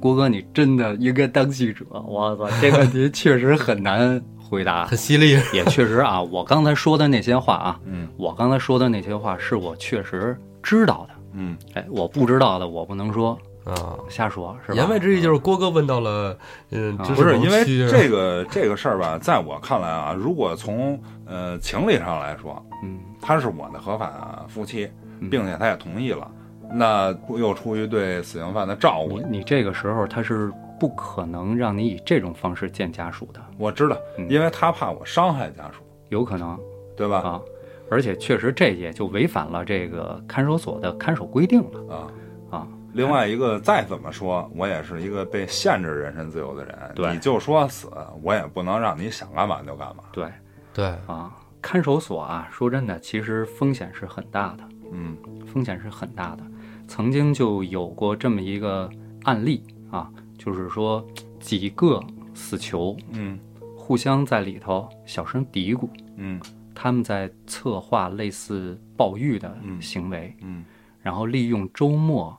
[0.00, 1.84] 郭哥，你真的应该当记者。
[2.06, 11.14] 我操，这个问题确实很难回答 很，犀利，也确实啊， 我刚才说的那些话啊，嗯我刚才说的那些话是我确实知道的。
[11.38, 13.98] 嗯，哎，我不知道的我不能说，啊。
[14.08, 14.76] 瞎说，是吧？
[14.76, 16.36] 言外之意就是郭哥问到了，
[16.70, 24.88] 嗯，不是因为这个这个事儿吧，在我看来啊，如果从呃情理上来说，嗯，他是我的合法夫妻，
[25.20, 26.30] 嗯并且他也同意了，
[26.76, 36.58] 那又出于对死刑犯的照顾你，你这个时候他是不可能让你以这种方式见家属的，我知道，嗯因为他怕我伤害家属，有可能
[36.96, 37.18] 对吧？
[37.18, 37.40] 啊。
[37.88, 42.12] 而且确实这也就违反了这个看守所的看守规定了啊。
[42.50, 42.68] 啊。
[42.94, 47.14] 另外一个，再怎么说，我也是一个被限制人身自由的人。
[47.14, 47.88] 你就说死，
[48.22, 50.02] 我也不能让你想干嘛就干嘛。
[50.12, 50.26] 对
[50.74, 51.30] 对，啊，
[51.62, 54.64] 看守所啊，说真的，其实风险是很大的。
[54.92, 55.16] 嗯
[55.46, 56.42] 风险是很大的。
[56.88, 58.88] 曾经就有过这么一个
[59.24, 61.06] 案例啊，就是说
[61.40, 62.02] 几个
[62.34, 63.38] 死囚嗯。
[63.76, 66.40] 互相在里头小声嘀咕，嗯。
[66.74, 69.80] 他们在策划类似暴狱的嗯。
[69.80, 70.64] 行为，嗯。
[71.00, 72.36] 然后利用周末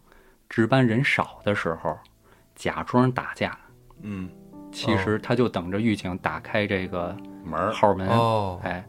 [0.49, 1.97] 值班人少的时候
[2.53, 3.57] 假装打架，
[4.01, 4.29] 嗯，
[4.71, 8.07] 其实他就等着狱警打开这个门儿，号门。
[8.09, 8.85] 哦，哎，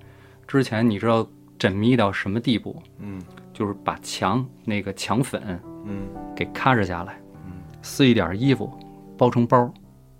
[0.47, 1.27] 之前你知道
[1.59, 2.83] 缜密到什么地步？
[2.99, 3.23] 嗯
[3.59, 6.07] 就是把墙那个墙粉嗯
[6.37, 8.73] 给咔着下来，嗯撕一点衣服，
[9.19, 9.69] 包成包，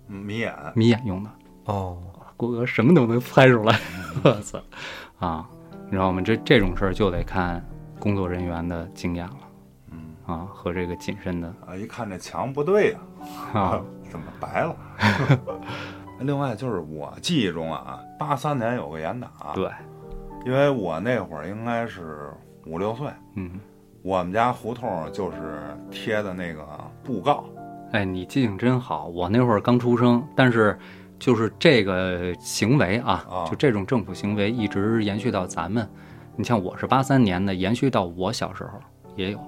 [0.09, 1.29] 嗯，迷眼，迷眼用的。
[1.65, 1.97] 哦，
[2.35, 3.79] 郭哥什么都能拍出来，
[4.25, 4.59] 我操！
[5.19, 5.47] 啊，
[5.85, 6.21] 你知道吗？
[6.21, 7.65] 这这种事儿就得看
[7.97, 9.37] 工作人员的经验了
[9.91, 12.99] 嗯啊，和这个谨慎的啊，一看这墙不对呀、
[13.57, 14.75] 啊，怎么白了？
[16.19, 19.71] 另外就是我记忆中啊，八三年有个严打，对，
[20.45, 22.33] 因为我那会儿应该是
[22.69, 23.59] 五六岁，嗯，
[24.03, 26.63] 我们家胡同就是贴的那个
[27.03, 27.43] 布告，
[27.93, 29.07] 哎，你记性真好。
[29.07, 30.77] 我那会儿刚出生，但是
[31.17, 33.45] 就是这个行为啊，啊。
[33.49, 35.89] 就这种政府行为一直延续到咱们。
[36.35, 38.73] 你像我是八三年的，延续到我小时候
[39.15, 39.39] 也有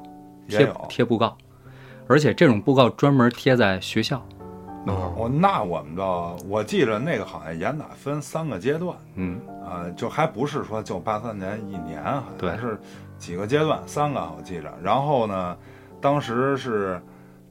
[0.47, 0.85] 贴也有。
[0.89, 1.37] 贴布告，
[2.07, 4.17] 而且这种布告专门贴在学校，
[4.87, 12.49] 哦我那我们倒，我记着那个好像严打分三个阶段，嗯，啊，就还不是说就八三年一年，好对。
[12.49, 12.79] 像是
[13.21, 14.73] 几个阶段，三个我记着。
[14.81, 15.55] 然后呢，
[16.01, 16.99] 当时是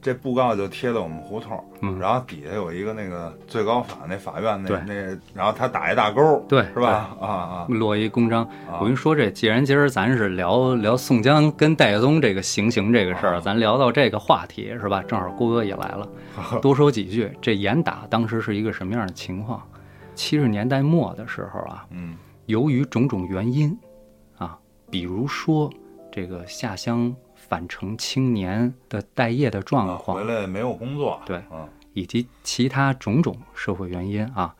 [0.01, 4.93] 这布告就贴在我们胡同，嗯然后底下有一个那个最高法那法院那对那，
[5.33, 7.15] 然后他打一大勾，对，是吧？
[7.21, 7.77] 啊啊对？
[7.77, 8.43] 落一公章。
[8.69, 8.79] 啊！
[8.79, 15.01] 我跟你说这，既然今儿咱是聊聊宋江跟戴宗这个行刑这个事儿，啊咱聊到这个话题是吧？
[15.03, 16.07] 正好郭哥也来了，
[16.61, 17.31] 多说几句。
[17.39, 19.61] 这严打当时是一个什么样的情况？
[20.15, 22.17] 七十年代末的时候啊，嗯
[22.47, 23.77] 由于种种原因啊，
[24.91, 25.71] 比如说
[26.11, 34.55] 这个下乡返城青年的待业的状啊，况回，来没有工作，对嗯以及其他种种社会原因啊，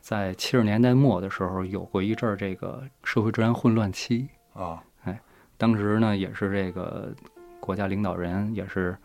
[0.00, 4.28] 在七十年代末的时候，有过一阵儿这个社会治安混乱期。
[4.52, 4.82] 啊。
[5.04, 5.18] 哎
[5.58, 7.14] 当时呢，也是这个
[7.60, 8.96] 国家领导人也是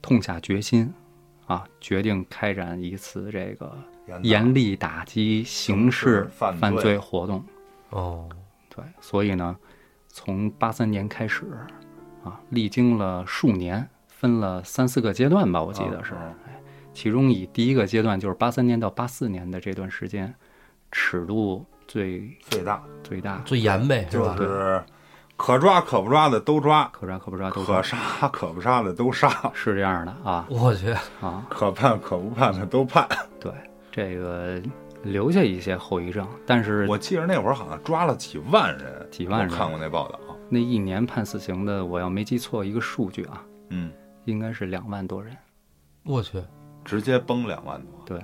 [0.00, 0.92] 痛下决心
[1.46, 3.76] 啊，决定开展一次这个
[4.22, 7.44] 严厉打击刑事犯犯罪活动。
[7.90, 8.28] 哦，
[8.74, 9.54] 对，所以呢，
[10.12, 11.44] 从八三年开始
[12.22, 16.12] 啊，历经了数年，分了三四个阶段吧，我记得是。
[16.14, 16.34] 嗯
[16.94, 20.34] 其中以第一个阶段就是八三年到八四年的这段时间，
[20.90, 24.36] 尺度最最大最大，最严呗，是就吧？
[24.36, 24.84] 是
[25.34, 27.96] 可抓可不抓的都抓，可抓可不抓都抓可，杀
[28.28, 30.90] 可不杀的都杀， 是这样的啊我去，
[31.22, 33.08] 啊，可判可不判的都判。
[33.40, 33.50] 对
[33.90, 34.60] 这个
[35.02, 40.18] 留下一些后遗症，但是我记得那会儿好像抓了几万人，几万人看过那报道。
[40.48, 43.90] 那一年判死刑的，我要没记错一个数据啊，嗯，
[44.26, 45.36] 应该是两万多人。
[46.04, 46.42] 我去，
[46.84, 47.90] 直接崩两万多。
[48.04, 48.20] 对，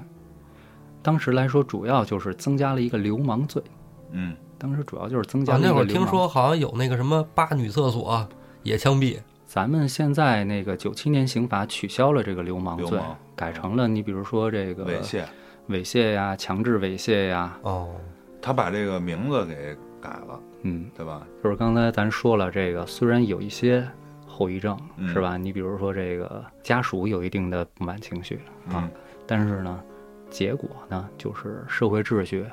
[1.02, 3.62] 当时来说，主要就是增加了一个流氓罪。
[4.10, 6.06] 嗯，当时主要就是增加啊，了一那会儿听。
[6.06, 8.28] 说好像有那个什么八女厕所
[8.62, 15.24] 也枪毙，咱们现在那个九七年刑法取消了这个流氓罪氓，改成了你比如说这个猥亵，
[15.68, 17.94] 猥亵呀、强制猥亵呀，哦，
[18.40, 21.26] 他把这个名字给改了，嗯，对吧？
[21.42, 23.86] 就是刚才咱说了，这个虽然有一些
[24.26, 25.08] 后遗症，嗯。
[25.08, 25.36] 是吧？
[25.36, 28.36] 你比如说这个家属有一定的不满情绪
[28.68, 28.90] 啊，嗯。
[29.26, 29.82] 但是呢，
[30.30, 32.46] 结果呢就是社会秩序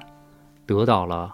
[0.66, 1.34] 得到了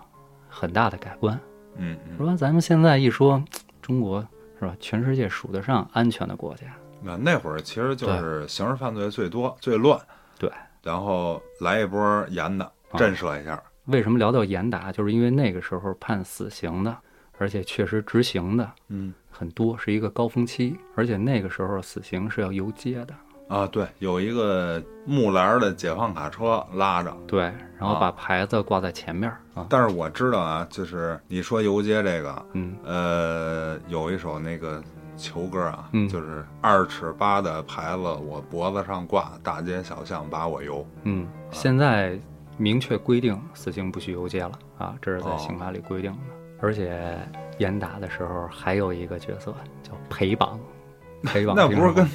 [0.50, 1.40] 很大的改观，
[1.78, 2.36] 嗯是嗯，吧？
[2.36, 3.44] 咱们现在一说
[3.82, 4.22] 中国
[4.60, 6.68] 是吧，全世界数得上安全的国家，
[7.02, 10.00] 那那会儿其实就是刑事犯罪最多、最乱，
[10.38, 10.52] 对，
[10.84, 13.62] 然后来一波严的，啊震慑一下。
[13.86, 14.92] 为什么聊到严打？
[14.92, 16.96] 就是因为那个时候判死刑的，
[17.38, 23.14] 而且确实执行的嗯很多，是一个高峰期，而且那个时候死刑是要游街的。
[23.48, 27.42] 啊，对，有一个木栏的解放卡车拉着，对，
[27.78, 34.82] 然后啊把牌子挂在前面儿啊，但是我知道啊，就是你说游街这个，嗯，呃，有一首那个
[35.22, 40.86] 球哥啊，嗯就是二尺八的牌子，我脖子上挂，大街小巷把我游。
[41.04, 42.18] 嗯，现在
[42.58, 46.18] 明确规定死刑不许游街了啊，这是在哦刑法里规定的。
[46.60, 47.18] 而且
[47.58, 50.60] 严打的时候还有一个角色叫陪绑，
[51.24, 52.08] 陪绑那不是跟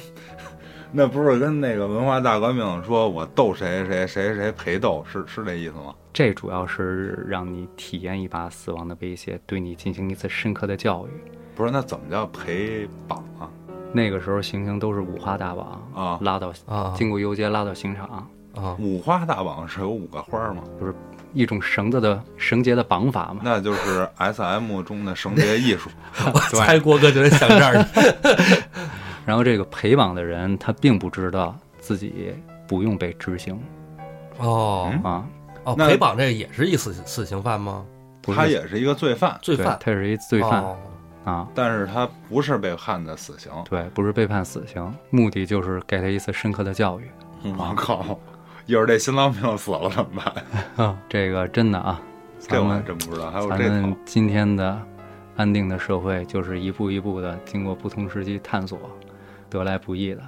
[0.89, 5.93] 那不是跟那个文化大革命说我斗谁谁谁谁陪斗，是是这意思吗？
[6.13, 11.11] 这主要是让你体验一把死亡的威胁，对你进行一次深刻的教育。
[11.57, 13.49] 不是，那怎么叫陪绑啊？
[13.91, 16.19] 那个时候行刑都是五花大绑啊。
[16.21, 16.93] 拉到啊。
[16.95, 18.05] 经过游街拉到刑场，
[18.53, 20.61] 啊，五花大绑是有五个花吗？
[21.33, 23.41] 一种绳子的绳结的绑法嘛。
[23.43, 25.89] 那就是 S M 中的绳结艺术。
[26.31, 28.63] 我猜郭哥就得想这儿去。
[29.25, 32.33] 然后这个陪绑的人他并不知道自己
[32.67, 33.59] 不用被执行。
[34.37, 34.91] 哦。
[34.93, 35.03] 嗯。
[35.03, 35.25] 啊，
[35.63, 37.83] 哦，那陪绑这个也是一死死刑犯吗？
[38.21, 38.37] 不是。
[38.37, 40.77] 他也是一个罪犯，罪犯，对他是一罪犯、哦
[41.27, 43.51] 啊，但是他不是被判的死刑。
[43.69, 47.11] 对，不是被判死刑，目的就是给他一次深刻的教育
[47.57, 48.17] 我靠！
[48.65, 50.87] 一会儿这心脏病死了怎么办？
[50.87, 50.97] 啊。
[51.09, 52.01] 这个真的啊，
[52.39, 53.93] 这我还真不知道，还有咱这们。
[54.05, 54.81] 今天的
[55.35, 58.79] 安定的社会，就是一步一步的经过不同时期探索
[59.49, 60.21] 得来不易的。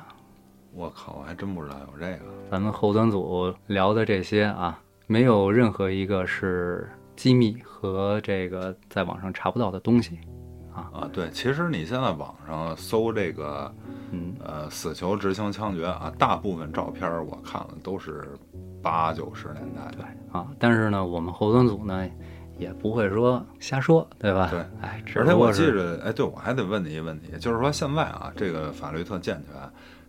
[0.73, 2.25] 我靠，我还真不知道有这个。
[2.51, 4.77] 咱们后端组聊的这些啊，
[5.07, 10.19] 没有任何一个是机密和这个在网上查不到的东西。
[10.93, 13.73] 啊，对，其实你现在网上搜这个
[14.11, 18.27] 嗯，呃死囚执行枪决啊，大部分照片儿我看了都是
[18.81, 20.05] 八九十年代的。
[20.31, 22.07] 啊，但是呢，我们后端组呢
[22.57, 24.47] 也不会说瞎说，对吧？
[24.51, 29.55] 对，哎，而且我记着，哎，对，我还得问你一个问题，就是说现在啊，这个法律特健全，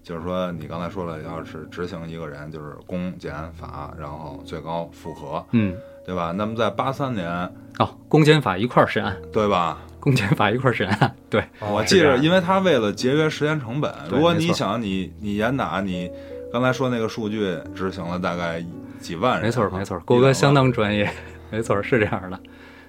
[0.02, 6.32] 就是说你刚才说了，要是执行一个人，就是公检法，然后最高复核，嗯，对吧？
[6.32, 7.30] 那么在八三年，
[7.78, 9.78] 哦，公检法一块儿审案，对吧？
[10.00, 16.10] 公检法一块儿审案， 对，哦我记着，因为他为了节约时间成本，如果你想你你严打你
[16.52, 18.64] 刚才说那个数据执行了大概
[18.98, 21.08] 几万人，没错没错，郭哥相当专业，
[21.50, 22.40] 没错是这样的。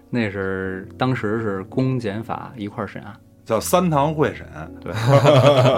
[0.10, 4.46] 那是当时是公检法一块审案，叫三堂会审。
[4.82, 4.92] 对，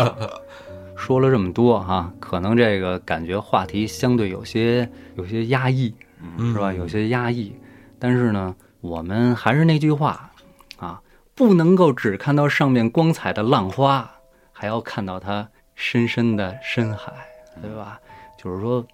[0.98, 5.94] 说了这么多哈，可能这个感觉话题相对有些有些压抑，
[6.40, 6.74] 是吧？
[6.74, 7.54] 有些压抑。
[8.00, 10.32] 但是呢，我们还是那句话啊，
[11.36, 14.20] 不能够只看到上面光彩的浪花，
[14.52, 17.12] 还要看到它深深的深海，
[17.62, 18.00] 对吧？
[18.38, 18.86] 就是说，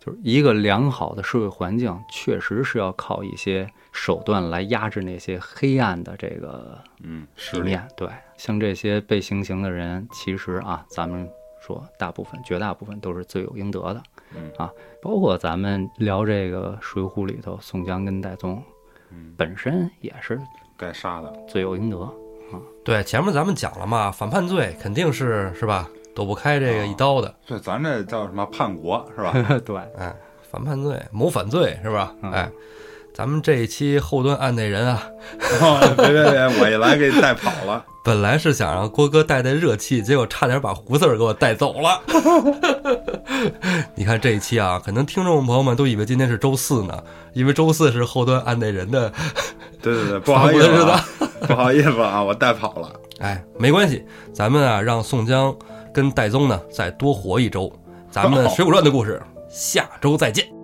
[0.00, 7.86] 就是一个良好的社会环境，确实是要靠一些手段来压制那些黑暗的这个嗯一面。
[7.96, 11.28] 对，像这些被行刑的人，其实啊，咱们
[11.60, 14.02] 说大部分、绝大部分都是罪有应得的。
[14.34, 14.70] 嗯啊，
[15.00, 18.62] 包括咱们聊这个《水浒》里头，宋江跟戴宗，
[19.10, 20.40] 嗯，本身也是
[20.78, 21.30] 该杀的。
[21.46, 22.10] 罪有应得。
[22.82, 27.34] 对，前面咱们讲了嘛，反叛罪肯定是是吧，躲不开这个一刀的。
[27.46, 29.32] 对，咱这叫什么叛国是吧？
[29.66, 30.14] 对，哎，
[30.50, 32.14] 反叛罪、谋反罪是吧？
[32.22, 32.50] 嗯哎，
[33.14, 35.02] 咱们这一期后端案内人啊，
[35.96, 37.84] 别别别，我一来给你带跑了。
[38.04, 42.00] 本来是想让郭哥带带热气，结果差点把胡四儿给我带走了。
[43.94, 47.02] 你看这一期啊，可能听众朋友们都以为今天是周四呢，
[47.34, 49.12] 因为周四是后端案内人的。
[49.82, 51.04] 对对对， 不好意思、啊，
[51.46, 52.92] 不好意思啊，我带跑了。
[53.18, 55.54] 哎，没关系，咱们啊让宋江
[55.92, 57.70] 跟戴宗呢再多活一周，
[58.10, 60.57] 咱们《水浒传》的故事下周再见。